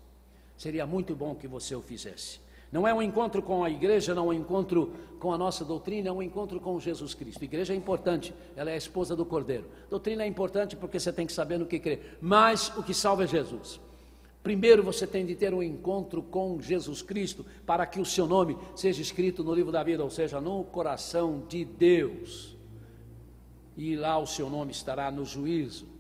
Seria 0.57 0.87
muito 0.87 1.14
bom 1.14 1.35
que 1.35 1.46
você 1.46 1.74
o 1.74 1.83
fizesse. 1.83 2.40
Não 2.70 2.87
é 2.87 2.92
um 2.92 3.00
encontro 3.00 3.42
com 3.42 3.64
a 3.64 3.70
igreja, 3.70 4.14
não 4.14 4.31
é 4.31 4.35
um 4.37 4.40
encontro 4.40 4.92
com 5.18 5.33
a 5.33 5.38
nossa 5.38 5.64
doutrina, 5.64 6.09
é 6.09 6.12
um 6.12 6.22
encontro 6.22 6.61
com 6.61 6.78
Jesus 6.78 7.14
Cristo. 7.14 7.40
A 7.40 7.44
igreja 7.44 7.72
é 7.72 7.76
importante, 7.76 8.35
ela 8.54 8.70
é 8.70 8.74
a 8.74 8.76
esposa 8.76 9.16
do 9.16 9.24
Cordeiro. 9.24 9.66
Doutrina 9.88 10.22
é 10.22 10.26
importante 10.26 10.76
porque 10.76 11.00
você 11.00 11.12
tem 11.12 11.26
que 11.26 11.33
saber 11.33 11.59
no 11.59 11.66
que 11.66 11.78
crer, 11.78 12.18
mas 12.20 12.68
o 12.76 12.83
que 12.83 12.92
salva 12.92 13.24
é 13.24 13.26
Jesus. 13.26 13.81
Primeiro 14.42 14.83
você 14.83 15.07
tem 15.07 15.26
de 15.26 15.35
ter 15.35 15.52
um 15.52 15.62
encontro 15.62 16.22
com 16.22 16.61
Jesus 16.61 17.02
Cristo 17.02 17.44
para 17.66 17.85
que 17.87 18.00
o 18.00 18.04
seu 18.04 18.26
nome 18.26 18.57
seja 18.76 19.02
escrito 19.02 19.42
no 19.42 19.54
livro 19.54 19.72
da 19.72 19.83
vida, 19.83 20.04
ou 20.04 20.11
seja, 20.11 20.40
no 20.40 20.62
coração 20.64 21.42
de 21.48 21.64
Deus. 21.64 22.57
E 23.76 23.96
lá 23.96 24.18
o 24.18 24.26
seu 24.26 24.48
nome 24.48 24.72
estará 24.72 25.11
no 25.11 25.24
juízo 25.24 25.97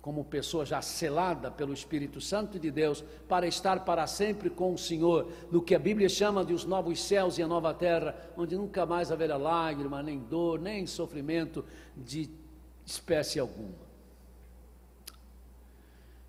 como 0.00 0.24
pessoa 0.24 0.64
já 0.64 0.80
selada 0.80 1.50
pelo 1.50 1.74
Espírito 1.74 2.20
Santo 2.20 2.58
de 2.58 2.70
Deus, 2.70 3.04
para 3.28 3.46
estar 3.46 3.84
para 3.84 4.06
sempre 4.06 4.48
com 4.48 4.72
o 4.72 4.78
Senhor, 4.78 5.30
no 5.50 5.60
que 5.60 5.74
a 5.74 5.78
Bíblia 5.78 6.08
chama 6.08 6.44
de 6.44 6.54
os 6.54 6.64
novos 6.64 7.02
céus 7.02 7.36
e 7.36 7.42
a 7.42 7.46
nova 7.46 7.74
terra, 7.74 8.14
onde 8.36 8.56
nunca 8.56 8.86
mais 8.86 9.12
haverá 9.12 9.36
lágrima, 9.36 10.02
nem 10.02 10.18
dor, 10.18 10.58
nem 10.58 10.86
sofrimento 10.86 11.64
de 11.94 12.30
espécie 12.84 13.38
alguma. 13.38 13.90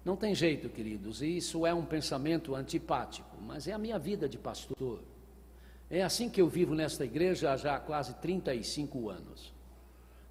Não 0.04 0.18
tem 0.18 0.34
jeito, 0.34 0.68
queridos, 0.68 1.22
e 1.22 1.38
isso 1.38 1.66
é 1.66 1.74
um 1.74 1.86
pensamento 1.86 2.56
antipático, 2.56 3.38
mas 3.41 3.68
é 3.68 3.72
a 3.72 3.78
minha 3.78 4.00
vida 4.00 4.28
de 4.28 4.38
pastor. 4.38 5.00
É 5.89 6.02
assim 6.02 6.30
que 6.30 6.41
eu 6.41 6.48
vivo 6.48 6.74
nesta 6.74 7.06
igreja 7.06 7.52
há 7.52 7.58
já 7.58 7.80
quase 7.80 8.16
35 8.16 9.10
anos. 9.10 9.54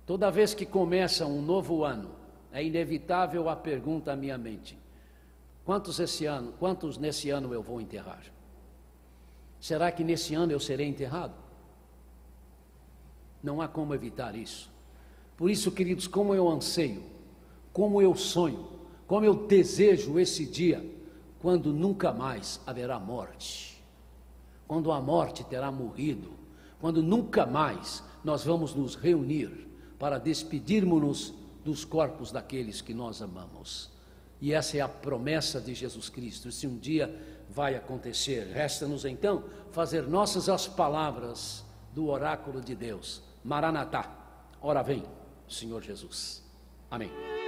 Toda 0.05 0.31
vez 0.31 0.53
que 0.55 0.67
começa 0.67 1.25
um 1.25 1.41
novo 1.41 1.85
ano, 1.85 2.20
é 2.53 2.65
inevitável 2.65 3.49
a 3.49 3.57
pergunta 3.57 4.13
à 4.13 4.17
minha 4.17 4.37
mente: 4.37 4.79
Quantos 5.65 6.01
esse 6.01 6.27
ano, 6.27 6.53
quantos 6.59 6.99
nesse 6.99 7.31
ano 7.31 7.55
eu 7.55 7.63
vou 7.63 7.81
enterrar? 7.81 8.23
Será 9.61 9.93
que 9.93 10.03
nesse 10.03 10.35
ano 10.35 10.53
eu 10.53 10.61
serei 10.61 10.89
enterrado? 10.89 11.35
Não 13.43 13.61
há 13.61 13.69
como 13.69 13.95
evitar 13.95 14.35
isso. 14.35 14.71
Por 15.37 15.51
isso, 15.51 15.71
queridos, 15.71 16.07
como 16.07 16.35
eu 16.35 16.49
anseio, 16.49 17.03
como 17.73 18.01
eu 18.03 18.15
sonho, 18.15 18.69
como 19.07 19.25
eu 19.25 19.47
desejo 19.47 20.19
esse 20.19 20.45
dia, 20.45 20.85
quando 21.41 21.73
nunca 21.73 22.13
mais 22.13 22.61
haverá 22.67 22.99
morte, 22.99 23.83
quando 24.67 24.93
a 24.93 25.01
morte 25.01 25.45
terá 25.45 25.71
morrido, 25.71 26.33
quando 26.81 27.03
nunca 27.03 27.47
mais 27.47 28.03
nós 28.23 28.45
vamos 28.45 28.75
nos 28.75 28.95
reunir 28.95 29.69
para 29.99 30.19
despedirmos-nos 30.19 31.35
dos 31.65 31.85
corpos 31.85 32.33
daqueles 32.33 32.81
que 32.81 32.95
nós 32.95 33.21
amamos. 33.21 33.91
E 34.41 34.53
essa 34.53 34.77
é 34.77 34.81
a 34.81 34.89
promessa 34.89 35.61
de 35.61 35.75
Jesus 35.75 36.09
Cristo. 36.09 36.51
Se 36.51 36.67
um 36.67 36.79
dia 36.79 37.15
vai 37.51 37.75
acontecer, 37.75 38.47
resta-nos 38.53 39.05
então 39.05 39.45
fazer 39.71 40.03
nossas 40.03 40.49
as 40.49 40.67
palavras 40.67 41.65
do 41.95 42.09
oráculo 42.09 42.61
de 42.61 42.75
Deus. 42.75 43.23
Maranatá, 43.45 44.11
ora 44.61 44.83
vem, 44.83 45.05
Senhor 45.49 45.83
Jesus. 45.83 46.43
Amém. 46.91 47.40